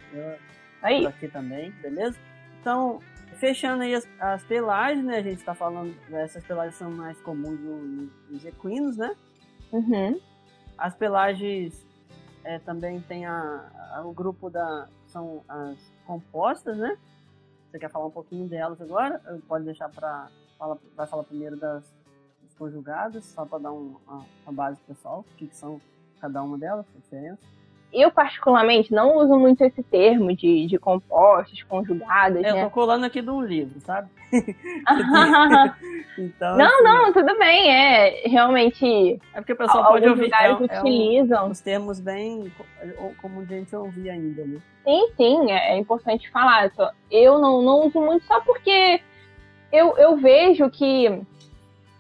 aí. 0.84 1.02
por 1.02 1.10
aqui 1.10 1.28
também, 1.28 1.71
beleza? 1.82 2.19
Então, 2.62 2.99
fechando 3.39 3.82
aí 3.82 3.95
as, 3.95 4.08
as 4.19 4.43
pelagens, 4.43 5.04
né, 5.04 5.17
a 5.17 5.21
gente 5.23 5.43
tá 5.43 5.56
falando, 5.56 5.95
essas 6.12 6.45
pelagens 6.45 6.76
são 6.76 6.91
mais 6.91 7.19
comuns 7.21 7.60
nos 8.30 8.45
equinos, 8.45 8.95
né? 8.95 9.15
Uhum. 9.71 10.19
As 10.78 10.93
pelagens 10.95 11.84
é, 12.43 12.60
também 12.60 13.01
tem 13.01 13.25
a, 13.25 13.71
a, 13.95 14.06
o 14.06 14.13
grupo 14.13 14.49
da, 14.49 14.88
são 15.08 15.43
as 15.47 15.77
compostas, 16.06 16.77
né? 16.77 16.97
Você 17.69 17.79
quer 17.79 17.89
falar 17.89 18.06
um 18.06 18.12
pouquinho 18.12 18.47
delas 18.47 18.79
agora? 18.82 19.19
Pode 19.47 19.65
deixar 19.65 19.89
para 19.89 20.29
fala, 20.58 20.77
vai 20.95 21.08
falar 21.08 21.23
primeiro 21.23 21.58
das, 21.58 21.84
das 22.41 22.53
conjugadas, 22.58 23.25
só 23.25 23.45
para 23.45 23.60
dar 23.60 23.71
um, 23.71 23.97
uma, 24.08 24.25
uma, 24.45 24.53
base 24.53 24.79
pessoal, 24.82 25.21
o 25.21 25.36
que, 25.36 25.47
que 25.47 25.56
são 25.56 25.82
cada 26.21 26.41
uma 26.41 26.58
delas, 26.58 26.86
a 26.95 26.99
diferença. 26.99 27.41
Eu, 27.93 28.12
particularmente, 28.12 28.91
não 28.91 29.17
uso 29.17 29.38
muito 29.38 29.63
esse 29.63 29.84
termo 29.84 30.36
de, 30.36 30.65
de 30.65 30.79
compostos, 30.79 31.62
conjugadas. 31.63 32.43
É, 32.43 32.51
né? 32.53 32.62
Eu 32.62 32.65
tô 32.65 32.71
colando 32.71 33.06
aqui 33.06 33.21
de 33.21 33.29
um 33.29 33.41
livro, 33.41 33.79
sabe? 33.82 34.10
então, 36.17 36.58
não, 36.58 36.65
assim, 36.65 36.84
não, 36.84 37.13
tudo 37.13 37.38
bem. 37.38 37.71
É 37.71 38.27
realmente. 38.27 39.21
É 39.34 39.39
porque 39.39 39.53
o 39.53 39.58
pessoal 39.58 39.91
pode 39.91 40.10
ouvir. 40.10 40.34
É, 40.34 40.53
utilizam. 40.53 41.38
É 41.38 41.43
um, 41.43 41.51
os 41.51 41.62
termos 41.62 41.99
bem 41.99 42.51
como 43.21 43.41
a 43.41 43.45
gente 43.45 43.75
ouvir 43.75 44.10
ainda, 44.10 44.43
né? 44.43 44.60
Sim, 44.84 45.08
sim, 45.15 45.51
é, 45.51 45.73
é 45.73 45.77
importante 45.77 46.29
falar. 46.32 46.71
Eu 47.12 47.39
não, 47.39 47.62
não 47.62 47.86
uso 47.88 48.01
muito 48.01 48.25
só 48.25 48.41
porque 48.41 48.99
eu, 49.71 49.95
eu 49.97 50.17
vejo 50.17 50.69
que 50.71 51.21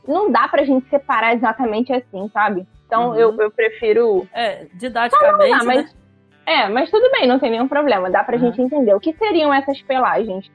não 0.07 0.31
dá 0.31 0.47
pra 0.47 0.65
gente 0.65 0.89
separar 0.89 1.35
exatamente 1.35 1.93
assim, 1.93 2.29
sabe? 2.33 2.67
Então 2.93 3.09
uhum. 3.09 3.15
eu, 3.15 3.35
eu 3.41 3.51
prefiro. 3.51 4.27
É, 4.31 4.67
didaticamente. 4.75 5.53
Ah, 5.53 5.63
mas, 5.63 5.83
né? 5.83 5.89
É, 6.45 6.69
mas 6.69 6.91
tudo 6.91 7.09
bem, 7.11 7.27
não 7.27 7.39
tem 7.39 7.49
nenhum 7.49 7.67
problema. 7.67 8.11
Dá 8.11 8.23
pra 8.23 8.35
uhum. 8.35 8.43
gente 8.43 8.61
entender. 8.61 8.93
O 8.93 8.99
que 8.99 9.13
seriam 9.13 9.51
essas 9.51 9.81
pelagens? 9.81 10.49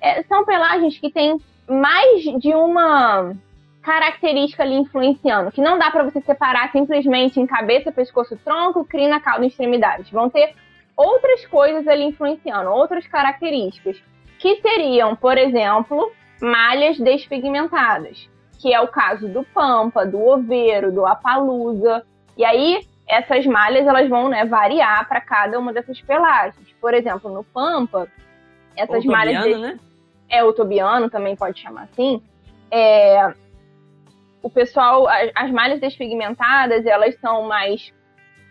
É, 0.00 0.24
são 0.24 0.44
pelagens 0.44 0.98
que 0.98 1.10
têm 1.10 1.40
mais 1.68 2.24
de 2.40 2.52
uma 2.52 3.32
característica 3.80 4.62
ali 4.62 4.74
influenciando, 4.74 5.52
que 5.52 5.60
não 5.60 5.78
dá 5.78 5.90
para 5.90 6.04
você 6.04 6.20
separar 6.22 6.72
simplesmente 6.72 7.38
em 7.38 7.46
cabeça, 7.46 7.92
pescoço, 7.92 8.36
tronco, 8.42 8.84
crina, 8.84 9.20
cauda 9.20 9.44
e 9.44 9.48
extremidades. 9.48 10.10
Vão 10.10 10.28
ter 10.28 10.54
outras 10.96 11.46
coisas 11.46 11.86
ali 11.86 12.04
influenciando, 12.04 12.70
outras 12.70 13.06
características, 13.06 14.02
que 14.38 14.56
seriam, 14.62 15.14
por 15.14 15.36
exemplo, 15.36 16.10
malhas 16.40 16.98
despigmentadas, 16.98 18.28
que 18.64 18.72
é 18.72 18.80
o 18.80 18.88
caso 18.88 19.28
do 19.28 19.44
pampa, 19.44 20.06
do 20.06 20.26
oveiro, 20.26 20.90
do 20.90 21.04
apalusa. 21.04 22.02
E 22.34 22.42
aí 22.42 22.80
essas 23.06 23.44
malhas 23.44 23.86
elas 23.86 24.08
vão 24.08 24.30
né, 24.30 24.46
variar 24.46 25.06
para 25.06 25.20
cada 25.20 25.58
uma 25.58 25.70
dessas 25.70 26.00
pelagens. 26.00 26.74
Por 26.80 26.94
exemplo, 26.94 27.30
no 27.30 27.44
pampa, 27.44 28.08
essas 28.74 29.04
malhas 29.04 29.44
de... 29.44 29.54
né? 29.58 29.78
é 30.30 30.42
o 30.42 30.54
tobiano 30.54 31.10
também 31.10 31.36
pode 31.36 31.60
chamar 31.60 31.82
assim. 31.82 32.22
É... 32.70 33.34
o 34.42 34.48
pessoal, 34.48 35.06
as 35.34 35.50
malhas 35.50 35.78
despigmentadas, 35.78 36.86
elas 36.86 37.20
são 37.20 37.42
mais 37.42 37.92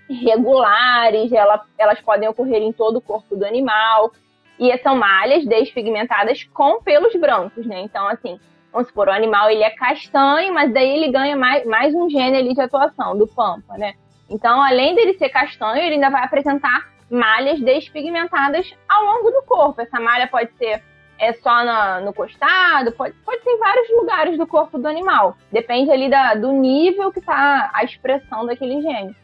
regulares, 0.07 1.31
ela, 1.31 1.65
elas 1.75 1.99
podem 2.01 2.29
ocorrer 2.29 2.61
em 2.61 2.71
todo 2.71 2.97
o 2.97 3.01
corpo 3.01 3.35
do 3.35 3.47
animal. 3.47 4.11
E 4.59 4.77
são 4.77 4.95
malhas 4.95 5.43
despigmentadas 5.43 6.43
com 6.53 6.83
pelos 6.83 7.15
brancos, 7.15 7.65
né? 7.65 7.81
Então, 7.81 8.07
assim, 8.07 8.39
vamos 8.73 8.87
supor, 8.87 9.07
o 9.07 9.11
animal 9.11 9.49
ele 9.49 9.63
é 9.63 9.69
castanho, 9.69 10.53
mas 10.53 10.73
daí 10.73 10.89
ele 10.89 11.11
ganha 11.11 11.37
mais, 11.37 11.63
mais 11.65 11.93
um 11.93 12.09
gene 12.09 12.35
ali 12.35 12.53
de 12.53 12.61
atuação, 12.61 13.15
do 13.15 13.27
pampa, 13.27 13.77
né? 13.77 13.93
Então, 14.29 14.61
além 14.61 14.95
dele 14.95 15.13
ser 15.13 15.29
castanho, 15.29 15.77
ele 15.77 15.95
ainda 15.95 16.09
vai 16.09 16.23
apresentar 16.23 16.91
malhas 17.09 17.61
despigmentadas 17.61 18.73
ao 18.89 19.05
longo 19.05 19.29
do 19.29 19.43
corpo. 19.43 19.79
Essa 19.79 19.99
malha 19.99 20.27
pode 20.27 20.51
ser 20.57 20.81
é 21.19 21.31
só 21.33 21.63
na, 21.63 22.01
no 22.01 22.11
costado, 22.13 22.91
pode, 22.91 23.13
pode 23.23 23.43
ser 23.43 23.51
em 23.51 23.59
vários 23.59 23.89
lugares 23.91 24.37
do 24.37 24.47
corpo 24.47 24.77
do 24.77 24.87
animal. 24.87 25.37
Depende 25.51 25.91
ali 25.91 26.09
da, 26.09 26.33
do 26.33 26.51
nível 26.51 27.11
que 27.11 27.19
está 27.19 27.69
a 27.73 27.83
expressão 27.83 28.45
daquele 28.45 28.81
gene. 28.81 29.15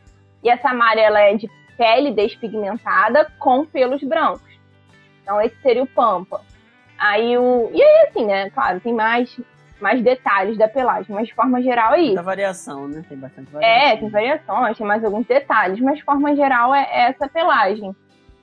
E 0.43 0.49
essa 0.49 0.73
malha 0.73 1.01
ela 1.01 1.19
é 1.19 1.35
de 1.35 1.49
pele 1.75 2.11
despigmentada 2.11 3.29
com 3.39 3.65
pelos 3.65 4.01
brancos. 4.03 4.49
Então 5.23 5.41
esse 5.41 5.59
seria 5.61 5.83
o 5.83 5.87
pampa. 5.87 6.41
Aí 6.99 7.37
o. 7.37 7.71
E 7.73 7.81
aí, 7.81 8.07
assim, 8.09 8.25
né? 8.25 8.49
Claro, 8.49 8.79
tem 8.81 8.93
mais, 8.93 9.39
mais 9.79 10.03
detalhes 10.03 10.57
da 10.57 10.67
pelagem, 10.67 11.15
mas 11.15 11.27
de 11.27 11.33
forma 11.33 11.61
geral 11.61 11.93
é 11.93 11.99
isso. 11.99 12.07
Muita 12.07 12.23
variação, 12.23 12.87
né? 12.87 13.03
Tem 13.07 13.17
bastante 13.17 13.49
variação. 13.51 13.87
É, 13.87 13.97
tem 13.97 14.09
variações, 14.09 14.77
tem 14.77 14.85
mais 14.85 15.03
alguns 15.03 15.25
detalhes, 15.25 15.79
mas 15.79 15.97
de 15.97 16.03
forma 16.03 16.35
geral 16.35 16.75
é, 16.75 16.81
é 16.91 17.01
essa 17.09 17.27
pelagem. 17.27 17.95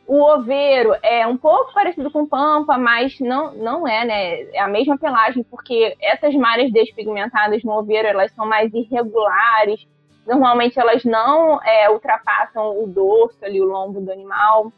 O 0.06 0.22
oveiro 0.22 0.94
é 1.02 1.26
um 1.26 1.36
pouco 1.36 1.74
parecido 1.74 2.10
com 2.12 2.26
pampa, 2.26 2.78
mas 2.78 3.18
não, 3.18 3.52
não 3.54 3.88
é, 3.88 4.04
né? 4.04 4.42
É 4.54 4.60
a 4.60 4.68
mesma 4.68 4.96
pelagem, 4.96 5.42
porque 5.42 5.96
essas 6.00 6.34
malhas 6.34 6.72
despigmentadas 6.72 7.62
no 7.64 7.72
oveiro, 7.72 8.08
elas 8.08 8.32
são 8.32 8.46
mais 8.46 8.72
irregulares. 8.72 9.86
Normalmente 10.24 10.78
elas 10.78 11.04
não 11.04 11.60
é, 11.62 11.90
ultrapassam 11.90 12.82
o 12.82 12.86
dorso 12.86 13.44
ali, 13.44 13.60
o 13.60 13.64
lombo 13.64 14.00
do 14.00 14.12
animal. 14.12 14.72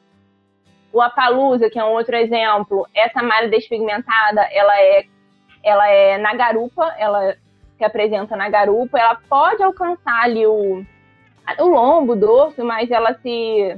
O 0.92 1.01
apalusa, 1.01 1.68
que 1.68 1.79
é 1.79 1.85
um 1.85 1.92
outro 1.92 2.16
exemplo, 2.16 2.87
essa 2.94 3.22
malha 3.22 3.48
despigmentada, 3.48 4.42
ela 4.51 4.81
é, 4.81 5.05
ela 5.62 5.88
é 5.88 6.18
na 6.18 6.35
garupa, 6.35 6.94
ela 6.98 7.37
se 7.77 7.85
apresenta 7.85 8.37
na 8.37 8.48
garupa, 8.48 8.98
ela 8.98 9.16
pode 9.29 9.62
alcançar 9.62 10.22
ali 10.22 10.46
o, 10.46 10.85
o 11.59 11.66
lombo, 11.66 12.12
o 12.12 12.16
dorso, 12.16 12.64
mas 12.64 12.90
ela 12.90 13.14
se 13.14 13.77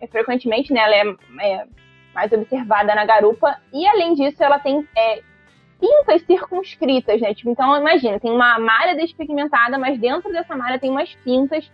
é, 0.00 0.06
frequentemente, 0.06 0.72
né, 0.72 0.80
ela 0.80 0.96
é, 0.96 1.52
é, 1.52 1.66
mais 2.14 2.32
observada 2.32 2.94
na 2.94 3.04
garupa, 3.04 3.56
e 3.72 3.86
além 3.86 4.14
disso, 4.14 4.42
ela 4.42 4.58
tem 4.58 4.86
é, 4.96 5.22
pintas 5.78 6.22
circunscritas, 6.22 7.20
né? 7.20 7.34
Tipo, 7.34 7.50
então, 7.50 7.76
imagina, 7.76 8.18
tem 8.18 8.30
uma 8.30 8.58
malha 8.58 8.96
despigmentada, 8.96 9.78
mas 9.78 9.98
dentro 9.98 10.32
dessa 10.32 10.56
malha 10.56 10.78
tem 10.78 10.90
umas 10.90 11.14
pintas 11.16 11.70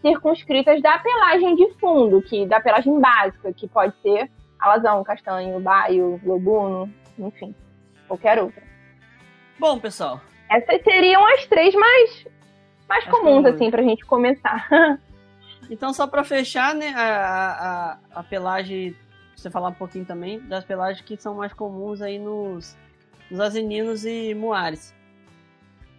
circunscritas 0.00 0.80
da 0.82 0.98
pelagem 0.98 1.54
de 1.56 1.72
fundo, 1.78 2.22
que 2.22 2.46
da 2.46 2.60
pelagem 2.60 3.00
básica, 3.00 3.52
que 3.52 3.68
pode 3.68 3.94
ser 4.02 4.30
alazão, 4.58 5.02
castanho, 5.04 5.60
baio, 5.60 6.20
lobuno, 6.24 6.92
enfim, 7.18 7.54
qualquer 8.06 8.42
outra. 8.42 8.62
Bom, 9.58 9.78
pessoal. 9.78 10.20
Essas 10.50 10.82
seriam 10.82 11.26
as 11.34 11.46
três 11.46 11.74
mais, 11.74 12.26
mais 12.88 13.04
comuns, 13.04 13.44
comum. 13.44 13.46
assim, 13.46 13.70
pra 13.70 13.82
gente 13.82 14.04
começar. 14.04 14.66
Então, 15.68 15.92
só 15.92 16.06
para 16.06 16.22
fechar, 16.22 16.76
né, 16.76 16.92
a, 16.94 17.98
a, 18.14 18.20
a 18.20 18.22
pelagem, 18.22 18.94
você 19.34 19.50
falar 19.50 19.70
um 19.70 19.74
pouquinho 19.74 20.04
também 20.04 20.38
das 20.40 20.64
pelagens 20.64 21.04
que 21.04 21.16
são 21.16 21.34
mais 21.34 21.52
comuns 21.52 22.00
aí 22.00 22.20
nos, 22.20 22.78
nos 23.28 23.40
asininos 23.40 24.04
e 24.04 24.32
muares. 24.32 24.94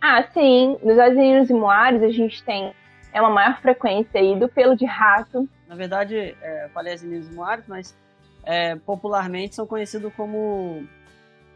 Ah, 0.02 0.24
sim. 0.32 0.78
Nos 0.82 0.98
asininos 0.98 1.50
e 1.50 1.54
muares 1.54 2.02
a 2.02 2.10
gente 2.10 2.42
tem 2.44 2.74
é 3.14 3.22
uma 3.22 3.30
maior 3.30 3.60
frequência 3.62 4.20
aí 4.20 4.38
do 4.38 4.48
pelo 4.48 4.76
de 4.76 4.86
rato. 4.86 5.48
Na 5.68 5.76
verdade, 5.76 6.36
é, 6.42 6.66
eu 6.66 6.70
falei 6.70 6.94
asininos 6.94 7.28
e 7.30 7.34
muares, 7.34 7.66
mas 7.68 7.98
é, 8.44 8.76
popularmente 8.76 9.56
são 9.56 9.66
conhecidos 9.66 10.14
como 10.16 10.84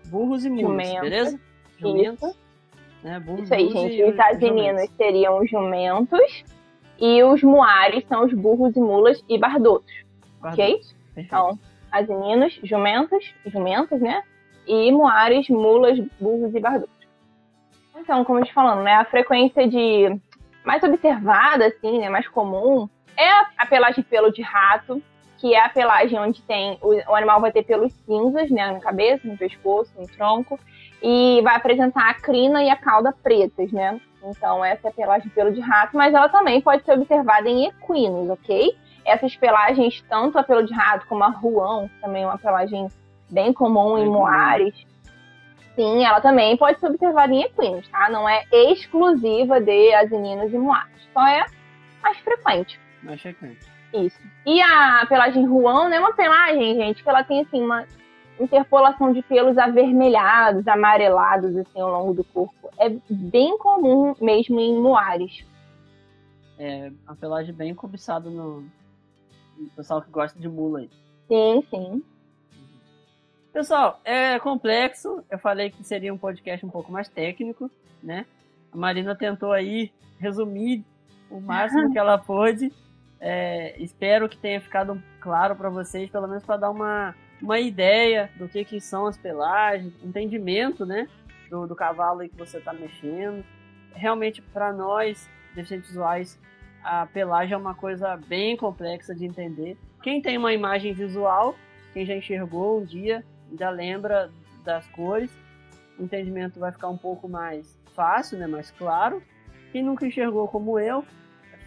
burros 0.05 0.45
e 0.45 0.49
mulas, 0.49 0.99
beleza? 0.99 1.39
Jumentos. 1.77 2.29
Isso. 2.29 2.37
Né, 3.03 3.19
burros, 3.19 3.43
Isso 3.43 3.53
aí, 3.53 3.69
gente. 3.69 4.03
Os 4.03 4.19
asininos 4.19 4.89
seriam 4.97 5.39
os 5.39 5.49
jumentos 5.49 6.43
e 6.99 7.23
os 7.23 7.41
muares 7.41 8.05
são 8.07 8.25
os 8.25 8.33
burros 8.33 8.75
e 8.75 8.79
mulas 8.79 9.23
e 9.27 9.37
bardotos. 9.37 9.91
Ok? 10.43 10.81
Então, 11.17 11.57
asininos, 11.91 12.59
jumentos, 12.63 13.33
jumentas, 13.45 13.99
né? 13.99 14.21
E 14.67 14.91
muares, 14.91 15.49
mulas, 15.49 15.99
burros 16.19 16.53
e 16.53 16.59
bardotos. 16.59 17.07
Então, 17.95 18.23
como 18.23 18.39
eu 18.39 18.45
te 18.45 18.53
falando, 18.53 18.83
né? 18.83 18.95
A 18.95 19.05
frequência 19.05 19.67
de 19.67 20.19
mais 20.63 20.83
observada, 20.83 21.65
assim, 21.67 21.99
né? 21.99 22.09
Mais 22.09 22.27
comum, 22.27 22.89
é 23.17 23.29
a 23.57 23.65
pelagem 23.65 24.03
pelo 24.03 24.31
de 24.31 24.41
rato, 24.41 25.01
que 25.37 25.55
é 25.55 25.63
a 25.63 25.69
pelagem 25.69 26.19
onde 26.19 26.41
tem 26.43 26.77
o, 26.81 26.93
o, 27.11 27.15
animal 27.15 27.41
vai 27.41 27.51
ter 27.51 27.63
pelos 27.63 27.91
cinzas, 28.05 28.49
né, 28.51 28.71
na 28.71 28.79
cabeça, 28.79 29.27
no 29.27 29.37
pescoço, 29.37 29.91
no 29.97 30.07
tronco, 30.07 30.59
e 31.01 31.41
vai 31.43 31.55
apresentar 31.55 32.09
a 32.09 32.13
crina 32.13 32.63
e 32.63 32.69
a 32.69 32.75
cauda 32.75 33.11
pretas, 33.11 33.71
né? 33.71 33.99
Então 34.23 34.63
essa 34.63 34.87
é 34.87 34.91
a 34.91 34.93
pelagem 34.93 35.29
pelo 35.29 35.51
de 35.51 35.59
rato, 35.59 35.97
mas 35.97 36.13
ela 36.13 36.29
também 36.29 36.61
pode 36.61 36.85
ser 36.85 36.93
observada 36.93 37.49
em 37.49 37.65
equinos, 37.65 38.29
ok? 38.29 38.77
Essas 39.03 39.35
pelagens, 39.35 40.03
tanto 40.07 40.37
a 40.37 40.43
pelo 40.43 40.63
de 40.63 40.73
rato 40.73 41.07
como 41.07 41.23
a 41.23 41.29
ruão, 41.29 41.87
que 41.87 42.01
também 42.01 42.21
é 42.21 42.27
uma 42.27 42.37
pelagem 42.37 42.87
bem 43.31 43.51
comum 43.51 43.97
em 43.97 44.07
moares, 44.07 44.75
sim, 45.75 46.03
ela 46.03 46.21
também 46.21 46.57
pode 46.57 46.79
ser 46.79 46.87
observada 46.87 47.33
em 47.33 47.43
equinos, 47.43 47.87
tá? 47.89 48.09
Não 48.09 48.27
é 48.27 48.43
exclusiva 48.51 49.59
de 49.59 49.93
asininos 49.93 50.53
e 50.53 50.57
moares, 50.57 51.09
só 51.13 51.25
é 51.27 51.45
mais 52.01 52.17
frequente. 52.19 52.79
Mais 53.03 53.21
frequente. 53.21 53.59
Isso. 53.93 54.19
E 54.45 54.61
a 54.61 55.05
pelagem 55.07 55.45
ruão 55.45 55.89
né, 55.89 55.97
é 55.97 55.99
uma 55.99 56.13
pelagem, 56.13 56.75
gente, 56.75 57.03
que 57.03 57.09
ela 57.09 57.23
tem 57.23 57.41
assim 57.41 57.61
uma 57.61 57.85
interpolação 58.39 59.11
de 59.11 59.21
pelos 59.21 59.57
avermelhados, 59.57 60.67
amarelados 60.67 61.55
assim 61.55 61.79
ao 61.79 61.91
longo 61.91 62.13
do 62.13 62.23
corpo. 62.23 62.69
É 62.77 62.89
bem 63.09 63.57
comum 63.57 64.15
mesmo 64.19 64.59
em 64.59 64.79
moares. 64.79 65.45
É 66.57 66.91
uma 67.05 67.15
pelagem 67.15 67.53
bem 67.53 67.73
cobiçada 67.73 68.29
no, 68.29 68.61
no 69.57 69.69
pessoal 69.75 70.01
que 70.01 70.09
gosta 70.09 70.39
de 70.39 70.47
mula 70.47 70.79
aí. 70.79 70.89
Sim, 71.27 71.63
sim. 71.69 72.03
Pessoal, 73.53 73.99
é 74.05 74.39
complexo. 74.39 75.23
Eu 75.29 75.37
falei 75.37 75.69
que 75.69 75.83
seria 75.83 76.13
um 76.13 76.17
podcast 76.17 76.65
um 76.65 76.69
pouco 76.69 76.89
mais 76.89 77.09
técnico, 77.09 77.69
né? 78.01 78.25
A 78.71 78.77
Marina 78.77 79.13
tentou 79.13 79.51
aí 79.51 79.91
resumir 80.19 80.85
o 81.29 81.41
máximo 81.41 81.91
que 81.91 81.99
ela 81.99 82.17
pôde. 82.17 82.71
É, 83.19 83.75
espero 83.77 84.29
que 84.29 84.37
tenha 84.37 84.61
ficado 84.61 85.01
claro 85.19 85.53
para 85.55 85.69
vocês, 85.69 86.09
pelo 86.09 86.27
menos 86.27 86.45
para 86.45 86.57
dar 86.57 86.69
uma, 86.69 87.13
uma 87.41 87.59
ideia 87.59 88.31
do 88.37 88.47
que, 88.47 88.63
que 88.63 88.79
são 88.79 89.05
as 89.05 89.17
pelagens, 89.17 89.93
entendimento 90.01 90.85
né, 90.85 91.07
do, 91.49 91.67
do 91.67 91.75
cavalo 91.75 92.21
aí 92.21 92.29
que 92.29 92.37
você 92.37 92.57
está 92.57 92.71
mexendo. 92.71 93.43
Realmente, 93.93 94.41
para 94.41 94.71
nós, 94.71 95.29
deficientes 95.53 95.89
visuais, 95.89 96.39
a 96.81 97.05
pelagem 97.05 97.53
é 97.53 97.57
uma 97.57 97.75
coisa 97.75 98.15
bem 98.15 98.55
complexa 98.55 99.13
de 99.13 99.25
entender. 99.25 99.77
Quem 100.01 100.21
tem 100.21 100.37
uma 100.37 100.53
imagem 100.53 100.93
visual, 100.93 101.53
quem 101.93 102.05
já 102.05 102.15
enxergou 102.15 102.79
um 102.79 102.85
dia, 102.85 103.23
já 103.57 103.69
lembra 103.69 104.31
das 104.63 104.87
cores, 104.87 105.31
o 105.97 106.03
entendimento 106.03 106.59
vai 106.59 106.71
ficar 106.71 106.89
um 106.89 106.97
pouco 106.97 107.27
mais 107.27 107.79
fácil, 107.95 108.37
né, 108.37 108.47
mais 108.47 108.71
claro. 108.71 109.21
Quem 109.71 109.83
nunca 109.83 110.05
enxergou 110.05 110.47
como 110.47 110.79
eu, 110.79 111.05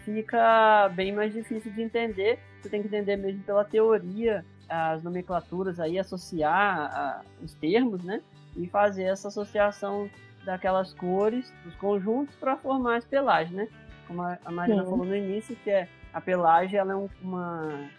fica 0.03 0.89
bem 0.89 1.11
mais 1.11 1.33
difícil 1.33 1.71
de 1.71 1.81
entender. 1.81 2.39
Você 2.61 2.69
tem 2.69 2.81
que 2.81 2.87
entender 2.87 3.15
mesmo 3.17 3.43
pela 3.43 3.65
teoria 3.65 4.45
as 4.69 5.03
nomenclaturas 5.03 5.79
aí, 5.79 5.99
associar 5.99 7.23
os 7.41 7.53
termos, 7.55 8.03
né? 8.03 8.21
E 8.55 8.67
fazer 8.67 9.03
essa 9.03 9.27
associação 9.27 10.09
daquelas 10.45 10.93
cores, 10.93 11.51
dos 11.63 11.75
conjuntos, 11.75 12.35
para 12.35 12.55
formar 12.55 12.97
as 12.97 13.05
pelagens, 13.05 13.55
né? 13.55 13.67
Como 14.07 14.21
a, 14.21 14.37
Marina 14.51 14.83
Sim. 14.83 14.89
falou 14.89 15.05
no 15.05 15.15
início, 15.15 15.55
que 15.63 15.69
é 15.69 15.87
a 16.13 16.21
pelagem, 16.21 16.79
ela 16.79 16.93
é 16.93 17.09
uma 17.21 17.89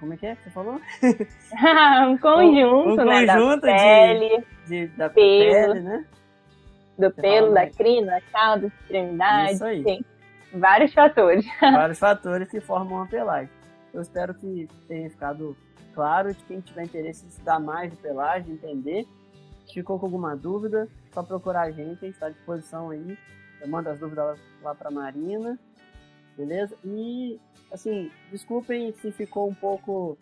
como 0.00 0.14
é 0.14 0.16
que 0.16 0.26
é 0.26 0.36
que 0.36 0.44
você 0.44 0.50
falou? 0.50 0.80
um 2.08 2.18
conjunto, 2.18 2.88
um, 2.88 3.02
um 3.02 3.04
né? 3.04 3.26
Conjunto 3.26 3.60
da 3.60 3.76
pele, 3.76 4.44
de, 4.66 4.86
de, 4.86 4.86
da 4.96 5.10
pelo, 5.10 5.72
pele, 5.72 5.80
né? 5.80 6.04
Do 6.98 7.10
você 7.10 7.22
pelo, 7.22 7.54
da 7.54 7.70
crina, 7.70 8.12
da 8.12 8.20
cauda, 8.20 8.66
extremidade. 8.66 9.52
Isso 9.52 9.64
aí. 9.64 9.82
Sim. 9.82 10.04
Vários 10.52 10.94
fatores. 10.94 11.44
Vários 11.60 11.98
fatores 11.98 12.48
que 12.48 12.60
formam 12.60 12.98
uma 12.98 13.06
pelagem. 13.06 13.50
Eu 13.92 14.00
espero 14.00 14.34
que 14.34 14.68
tenha 14.86 15.10
ficado 15.10 15.56
claro. 15.94 16.32
De 16.32 16.44
quem 16.44 16.60
tiver 16.60 16.84
interesse 16.84 17.24
em 17.24 17.28
estudar 17.28 17.58
mais 17.58 17.90
de 17.90 17.96
pelagem, 17.96 18.52
entender, 18.54 19.06
ficou 19.72 19.98
com 19.98 20.06
alguma 20.06 20.36
dúvida, 20.36 20.88
só 21.12 21.22
procurar 21.22 21.62
a 21.62 21.70
gente, 21.70 21.98
a 21.98 22.06
gente 22.06 22.14
está 22.14 22.26
à 22.26 22.30
disposição 22.30 22.90
aí. 22.90 23.18
Eu 23.60 23.68
mando 23.68 23.88
as 23.88 23.98
dúvidas 23.98 24.24
lá, 24.24 24.36
lá 24.62 24.74
para 24.74 24.90
Marina, 24.90 25.58
beleza? 26.36 26.76
E, 26.84 27.40
assim, 27.72 28.10
desculpem 28.30 28.92
se 29.00 29.10
ficou 29.12 29.48
um 29.48 29.54
pouco 29.54 30.18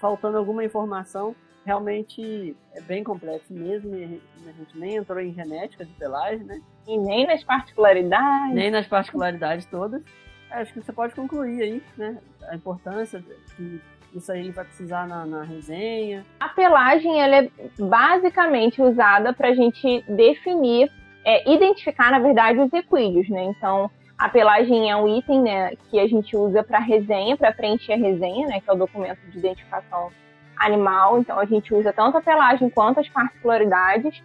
faltando 0.00 0.38
alguma 0.38 0.64
informação. 0.64 1.34
Realmente 1.64 2.56
é 2.74 2.80
bem 2.80 3.02
complexo 3.02 3.52
mesmo, 3.52 3.92
a 3.94 4.52
gente 4.52 4.78
nem 4.78 4.96
entrou 4.96 5.20
em 5.20 5.34
genética 5.34 5.84
de 5.84 5.92
pelagem, 5.94 6.44
né? 6.44 6.60
E 6.86 6.96
nem 6.96 7.26
nas 7.26 7.42
particularidades. 7.42 8.54
Nem 8.54 8.70
nas 8.70 8.86
particularidades 8.86 9.66
todas. 9.66 10.02
Acho 10.48 10.72
que 10.72 10.80
você 10.80 10.92
pode 10.92 11.14
concluir 11.14 11.60
aí, 11.60 11.82
né? 11.96 12.18
A 12.48 12.54
importância 12.54 13.22
que 13.56 13.80
isso 14.14 14.30
aí 14.32 14.50
vai 14.50 14.64
precisar 14.64 15.06
na, 15.06 15.26
na 15.26 15.42
resenha. 15.42 16.24
A 16.40 16.48
pelagem 16.48 17.20
ela 17.20 17.36
é 17.36 17.50
basicamente 17.78 18.80
usada 18.80 19.32
para 19.32 19.48
a 19.48 19.54
gente 19.54 20.04
definir, 20.08 20.90
é, 21.24 21.52
identificar, 21.52 22.10
na 22.10 22.18
verdade, 22.18 22.60
os 22.60 22.72
equídeos, 22.72 23.28
né? 23.28 23.44
Então, 23.44 23.90
a 24.18 24.28
pelagem 24.28 24.90
é 24.90 24.96
um 24.96 25.06
item 25.16 25.42
né, 25.42 25.76
que 25.90 25.98
a 25.98 26.06
gente 26.06 26.36
usa 26.36 26.62
para 26.62 26.78
resenha, 26.78 27.36
para 27.36 27.52
preencher 27.52 27.92
a 27.92 27.96
resenha, 27.96 28.46
né? 28.46 28.60
Que 28.60 28.70
é 28.70 28.72
o 28.72 28.76
documento 28.76 29.20
de 29.30 29.38
identificação 29.38 30.10
animal. 30.56 31.18
Então, 31.18 31.38
a 31.38 31.44
gente 31.44 31.74
usa 31.74 31.92
tanto 31.92 32.16
a 32.16 32.22
pelagem 32.22 32.70
quanto 32.70 33.00
as 33.00 33.08
particularidades 33.08 34.22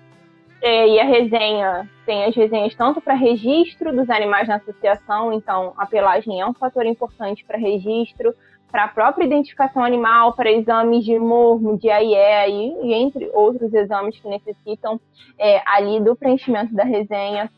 é, 0.62 0.88
e 0.88 1.00
a 1.00 1.04
resenha 1.04 1.90
tem 2.06 2.24
as 2.26 2.36
resenhas 2.36 2.76
tanto 2.76 3.02
para 3.02 3.16
registro 3.16 3.94
dos 3.96 4.10
animais 4.10 4.48
na 4.48 4.58
associação, 4.58 5.34
então 5.34 5.74
a 5.76 5.88
pelagem 5.88 6.40
é 6.40 6.46
um 6.46 6.54
fator 6.54 6.86
importante 6.86 7.44
para 7.44 7.58
registro, 7.58 8.34
para 8.72 8.84
a 8.84 8.88
própria 8.88 9.26
identificação 9.26 9.84
animal, 9.84 10.34
para 10.34 10.52
exames 10.52 11.04
de 11.04 11.18
morro, 11.18 11.78
de 11.78 11.90
AIE 11.90 12.76
e 12.84 12.94
entre 12.94 13.30
outros 13.34 13.74
exames 13.74 14.18
que 14.20 14.30
necessitam 14.30 15.02
é, 15.38 15.62
ali 15.66 16.00
do 16.00 16.16
preenchimento 16.16 16.74
da 16.74 16.84
resenha. 16.84 17.52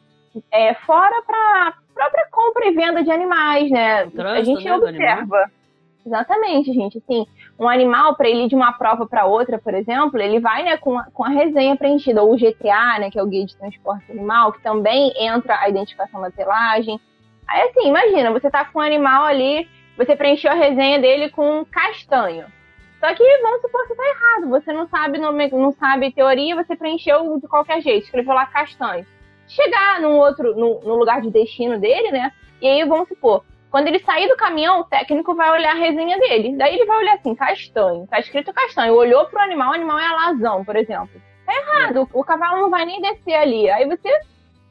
É, 0.52 0.74
fora 0.74 1.22
para 1.26 1.68
a 1.68 1.74
própria 1.94 2.28
compra 2.32 2.66
e 2.68 2.74
venda 2.74 3.04
de 3.04 3.12
animais, 3.12 3.70
né? 3.70 4.04
a 4.04 4.44
gente 4.44 4.64
né, 4.64 4.76
observa. 4.76 5.52
Exatamente, 6.06 6.74
gente. 6.74 6.98
Assim, 6.98 7.26
um 7.58 7.68
animal, 7.68 8.16
para 8.16 8.28
ele 8.28 8.44
ir 8.44 8.50
de 8.50 8.56
uma 8.56 8.74
prova 8.74 9.06
para 9.06 9.26
outra, 9.26 9.58
por 9.58 9.74
exemplo, 9.74 10.20
ele 10.20 10.40
vai 10.40 10.64
né, 10.64 10.78
com, 10.78 10.98
a, 10.98 11.06
com 11.06 11.24
a 11.24 11.30
resenha 11.30 11.76
preenchida, 11.76 12.22
ou 12.22 12.34
o 12.34 12.38
GTA, 12.38 13.00
né, 13.00 13.10
que 13.10 13.18
é 13.18 13.24
o 13.24 13.28
Guia 13.28 13.46
de 13.46 13.56
Transporte 13.56 14.12
Animal, 14.12 14.52
que 14.52 14.62
também 14.62 15.14
entra 15.18 15.58
a 15.60 15.70
identificação 15.70 16.22
da 16.22 16.30
pelagem. 16.30 17.00
Aí, 17.48 17.62
assim, 17.70 17.88
imagina, 17.88 18.32
você 18.32 18.50
tá 18.50 18.66
com 18.66 18.80
um 18.80 18.82
animal 18.82 19.24
ali, 19.24 19.68
você 19.98 20.16
preencheu 20.16 20.52
a 20.52 20.56
resenha 20.56 21.00
dele 21.00 21.30
com 21.30 21.66
castanho. 21.66 22.46
Só 23.00 23.14
que, 23.14 23.24
vamos 23.42 23.62
supor 23.62 23.86
que 23.88 23.96
tá 23.96 24.04
errado, 24.04 24.50
você 24.50 24.72
não 24.72 24.88
sabe, 24.88 25.18
não 25.20 25.72
sabe 25.74 26.14
teoria, 26.14 26.56
você 26.56 26.76
preencheu 26.76 27.38
de 27.38 27.48
qualquer 27.48 27.82
jeito, 27.82 28.06
escreveu 28.06 28.34
lá 28.34 28.46
castanho. 28.46 29.06
Chegar 29.48 30.02
num 30.02 30.18
outro, 30.18 30.56
no, 30.56 30.80
no 30.82 30.96
lugar 30.96 31.22
de 31.22 31.30
destino 31.30 31.80
dele, 31.80 32.12
né, 32.12 32.32
e 32.64 32.68
aí, 32.68 32.86
vamos 32.86 33.10
supor, 33.10 33.44
quando 33.70 33.88
ele 33.90 34.00
sair 34.00 34.26
do 34.30 34.38
caminhão, 34.38 34.80
o 34.80 34.84
técnico 34.86 35.36
vai 35.36 35.52
olhar 35.52 35.72
a 35.72 35.80
resenha 35.80 36.18
dele. 36.18 36.56
Daí 36.56 36.76
ele 36.76 36.86
vai 36.86 37.00
olhar 37.00 37.16
assim, 37.16 37.36
castanho. 37.36 38.08
Tá 38.08 38.20
escrito 38.20 38.54
castanho. 38.54 38.94
Olhou 38.94 39.26
pro 39.26 39.42
animal, 39.42 39.72
o 39.72 39.74
animal 39.74 40.00
é 40.00 40.06
alazão, 40.06 40.64
por 40.64 40.78
exemplo. 40.78 41.22
Tá 41.46 41.54
errado. 41.54 42.08
O, 42.14 42.24
cavalo 42.24 42.62
não 42.62 42.70
vai 42.70 42.86
nem 42.86 43.02
descer 43.02 43.34
ali. 43.34 43.70
Aí 43.70 43.86
você 43.86 44.10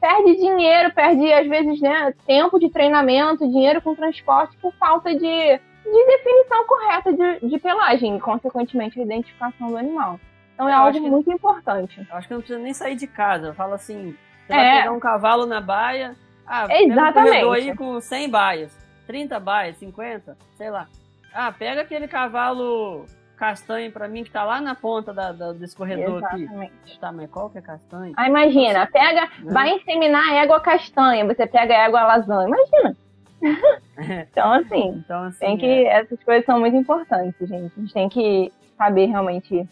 perde 0.01 0.37
dinheiro, 0.37 0.91
perde, 0.91 1.31
às 1.31 1.45
vezes, 1.47 1.79
né, 1.81 2.13
tempo 2.25 2.57
de 2.57 2.71
treinamento, 2.71 3.47
dinheiro 3.47 3.79
com 3.79 3.93
transporte 3.93 4.57
por 4.57 4.73
falta 4.75 5.13
de, 5.13 5.19
de 5.19 6.05
definição 6.07 6.65
correta 6.65 7.13
de, 7.13 7.47
de 7.47 7.59
pelagem 7.59 8.15
e, 8.15 8.19
consequentemente, 8.19 8.99
a 8.99 9.03
identificação 9.03 9.67
do 9.67 9.77
animal. 9.77 10.19
Então 10.55 10.67
é 10.67 10.71
eu 10.71 10.77
algo 10.77 10.99
muito 11.01 11.31
importante. 11.31 12.07
Eu 12.09 12.15
acho 12.15 12.27
que 12.27 12.33
não 12.33 12.41
precisa 12.41 12.59
nem 12.59 12.73
sair 12.73 12.95
de 12.95 13.05
casa. 13.05 13.53
Fala 13.53 13.75
assim, 13.75 14.15
você 14.45 14.53
é. 14.53 14.57
vai 14.57 14.77
pegar 14.79 14.91
um 14.91 14.99
cavalo 14.99 15.45
na 15.45 15.61
baia, 15.61 16.15
ah, 16.45 16.67
Exatamente. 16.69 17.45
um 17.45 17.51
aí 17.51 17.75
com 17.75 17.99
100 17.99 18.29
baias. 18.29 18.77
30 19.07 19.39
baias, 19.39 19.77
50, 19.77 20.37
sei 20.57 20.69
lá. 20.69 20.87
Ah, 21.33 21.51
pega 21.51 21.81
aquele 21.81 22.07
cavalo 22.07 23.05
castanho 23.35 23.91
para 23.91 24.07
mim 24.07 24.23
que 24.23 24.31
tá 24.31 24.43
lá 24.43 24.61
na 24.61 24.75
ponta 24.75 25.13
da, 25.13 25.31
da, 25.31 25.51
desse 25.51 25.75
corredor 25.75 26.19
Exatamente. 26.19 26.71
aqui. 26.83 26.99
Tá, 26.99 27.11
mas 27.11 27.29
qual 27.29 27.49
que 27.49 27.57
é 27.57 27.61
castanho? 27.61 28.13
Ah, 28.15 28.27
imagina, 28.27 28.87
pega, 28.87 29.29
vai 29.45 29.71
inseminar 29.75 30.29
a 30.29 30.35
égua 30.35 30.59
castanha, 30.61 31.25
você 31.25 31.45
pega 31.45 31.73
a 31.73 31.85
égua 31.85 32.03
lasanha, 32.03 32.47
imagina. 32.47 32.95
então, 34.29 34.53
assim, 34.53 34.87
então, 34.89 35.23
assim 35.23 35.39
tem 35.39 35.57
que, 35.57 35.65
é. 35.65 35.99
essas 35.99 36.23
coisas 36.23 36.45
são 36.45 36.59
muito 36.59 36.77
importantes, 36.77 37.35
gente. 37.49 37.73
A 37.75 37.81
gente 37.81 37.93
tem 37.93 38.07
que 38.07 38.53
saber 38.77 39.07
realmente 39.07 39.67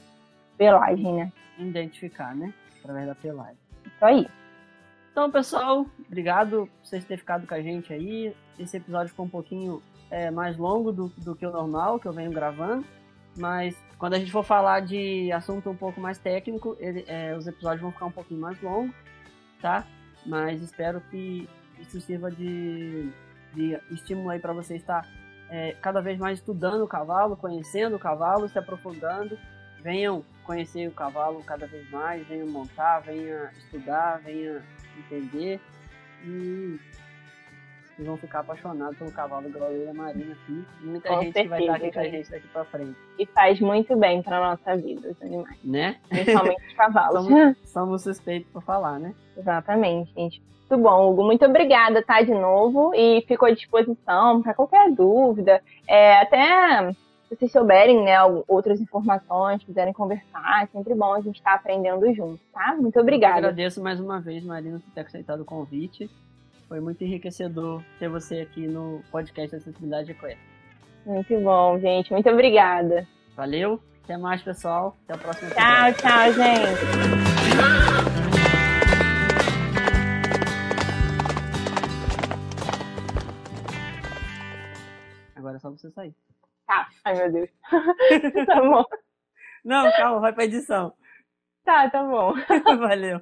pelagem, 0.57 1.13
né? 1.13 1.31
Identificar, 1.57 2.35
né? 2.35 2.53
Através 2.79 3.07
da 3.07 3.15
pelagem. 3.15 3.57
Isso 3.85 4.05
aí. 4.05 4.27
Então, 5.11 5.29
pessoal, 5.29 5.85
obrigado 6.07 6.67
por 6.67 6.87
vocês 6.87 7.03
terem 7.03 7.19
ficado 7.19 7.45
com 7.45 7.53
a 7.53 7.61
gente 7.61 7.91
aí. 7.91 8.33
Esse 8.57 8.77
episódio 8.77 9.09
ficou 9.09 9.25
um 9.25 9.29
pouquinho 9.29 9.81
é, 10.09 10.31
mais 10.31 10.57
longo 10.57 10.91
do, 10.91 11.09
do 11.17 11.35
que 11.35 11.45
o 11.45 11.51
normal, 11.51 11.99
que 11.99 12.07
eu 12.07 12.13
venho 12.13 12.31
gravando. 12.31 12.85
Mas 13.37 13.75
quando 13.97 14.13
a 14.13 14.19
gente 14.19 14.31
for 14.31 14.43
falar 14.43 14.79
de 14.79 15.29
assunto 15.33 15.69
um 15.69 15.75
pouco 15.75 15.99
mais 15.99 16.17
técnico, 16.17 16.77
ele, 16.79 17.03
é, 17.07 17.35
os 17.35 17.45
episódios 17.45 17.81
vão 17.81 17.91
ficar 17.91 18.05
um 18.05 18.11
pouquinho 18.11 18.39
mais 18.39 18.61
longos, 18.61 18.95
tá? 19.61 19.85
Mas 20.25 20.61
espero 20.61 21.01
que 21.09 21.47
isso 21.77 21.99
sirva 21.99 22.31
de, 22.31 23.11
de 23.53 23.77
estímulo 23.91 24.29
aí 24.29 24.39
para 24.39 24.53
você 24.53 24.77
estar 24.77 25.05
é, 25.49 25.73
cada 25.81 26.01
vez 26.01 26.17
mais 26.19 26.39
estudando 26.39 26.83
o 26.83 26.87
cavalo, 26.87 27.35
conhecendo 27.35 27.97
o 27.97 27.99
cavalo, 27.99 28.47
se 28.47 28.57
aprofundando. 28.57 29.37
Venham 29.81 30.23
conhecer 30.45 30.87
o 30.87 30.91
cavalo 30.91 31.43
cada 31.43 31.67
vez 31.67 31.89
mais, 31.89 32.25
venham 32.27 32.47
montar, 32.47 32.99
venham 32.99 33.49
estudar, 33.57 34.21
venham 34.23 34.61
entender 34.99 35.59
e 36.25 36.79
vão 37.99 38.17
ficar 38.17 38.39
apaixonados 38.39 38.97
pelo 38.97 39.11
cavalo 39.11 39.47
igual 39.47 39.71
eu 39.71 39.85
e 39.85 39.89
a 39.89 39.93
Marina 39.93 40.33
aqui. 40.33 40.65
Muita 40.81 41.09
Com 41.09 41.21
gente 41.21 41.33
que 41.33 41.47
vai 41.47 41.61
estar 41.61 41.75
aqui 41.75 41.91
certeza, 41.91 41.93
com 41.93 41.99
a 41.99 42.17
gente. 42.17 42.31
daqui 42.31 42.47
pra 42.47 42.65
frente. 42.65 42.95
E 43.19 43.25
faz 43.27 43.59
muito 43.59 43.95
bem 43.95 44.21
pra 44.23 44.39
nossa 44.39 44.75
vida, 44.77 45.09
os 45.09 45.21
animais. 45.21 45.57
Né? 45.63 45.97
Principalmente 46.09 46.67
os 46.67 46.73
cavalos. 46.73 47.25
Somos, 47.25 47.57
somos 47.65 48.03
suspeitos 48.03 48.51
pra 48.51 48.61
falar, 48.61 48.99
né? 48.99 49.13
Exatamente, 49.37 50.11
gente. 50.13 50.41
Muito 50.69 50.83
bom, 50.83 51.09
Hugo. 51.09 51.23
Muito 51.25 51.45
obrigada, 51.45 52.01
tá? 52.01 52.21
De 52.21 52.33
novo. 52.33 52.93
E 52.95 53.21
ficou 53.27 53.49
à 53.49 53.51
disposição 53.51 54.41
para 54.41 54.53
qualquer 54.53 54.89
dúvida. 54.91 55.61
É, 55.87 56.21
até 56.21 56.95
se 57.31 57.37
vocês 57.37 57.51
souberem, 57.53 58.03
né, 58.03 58.17
outras 58.45 58.81
informações, 58.81 59.63
quiserem 59.63 59.93
conversar, 59.93 60.63
é 60.63 60.67
sempre 60.67 60.93
bom 60.93 61.13
a 61.13 61.21
gente 61.21 61.37
estar 61.37 61.53
aprendendo 61.53 62.13
junto, 62.13 62.41
tá? 62.51 62.75
Muito 62.77 62.97
Eu 62.97 63.01
obrigada. 63.03 63.37
agradeço 63.37 63.81
mais 63.81 64.01
uma 64.01 64.19
vez, 64.19 64.43
Marina, 64.43 64.79
por 64.81 64.93
ter 64.93 65.01
aceitado 65.01 65.39
o 65.39 65.45
convite. 65.45 66.09
Foi 66.67 66.81
muito 66.81 67.01
enriquecedor 67.05 67.81
ter 67.99 68.09
você 68.09 68.41
aqui 68.41 68.67
no 68.67 69.01
podcast 69.09 69.55
Acessibilidade 69.55 70.11
Equestre. 70.11 70.39
Muito 71.05 71.39
bom, 71.39 71.79
gente. 71.79 72.11
Muito 72.11 72.29
obrigada. 72.29 73.07
Valeu, 73.35 73.79
até 74.03 74.17
mais, 74.17 74.41
pessoal. 74.41 74.97
Até 75.05 75.15
o 75.15 75.19
próximo 75.19 75.51
Tchau, 75.51 75.87
episódio. 75.87 76.01
tchau, 76.01 76.33
gente. 76.33 77.81
Agora 85.35 85.57
é 85.57 85.59
só 85.59 85.69
você 85.71 85.89
sair. 85.91 86.13
Tá. 86.71 86.87
Ai, 87.03 87.15
meu 87.15 87.31
Deus. 87.33 87.49
tá 88.47 88.61
bom. 88.61 88.85
Não, 89.65 89.91
calma, 89.91 90.21
vai 90.21 90.31
pra 90.31 90.45
edição. 90.45 90.93
Tá, 91.65 91.89
tá 91.89 92.01
bom. 92.01 92.33
Valeu. 92.79 93.19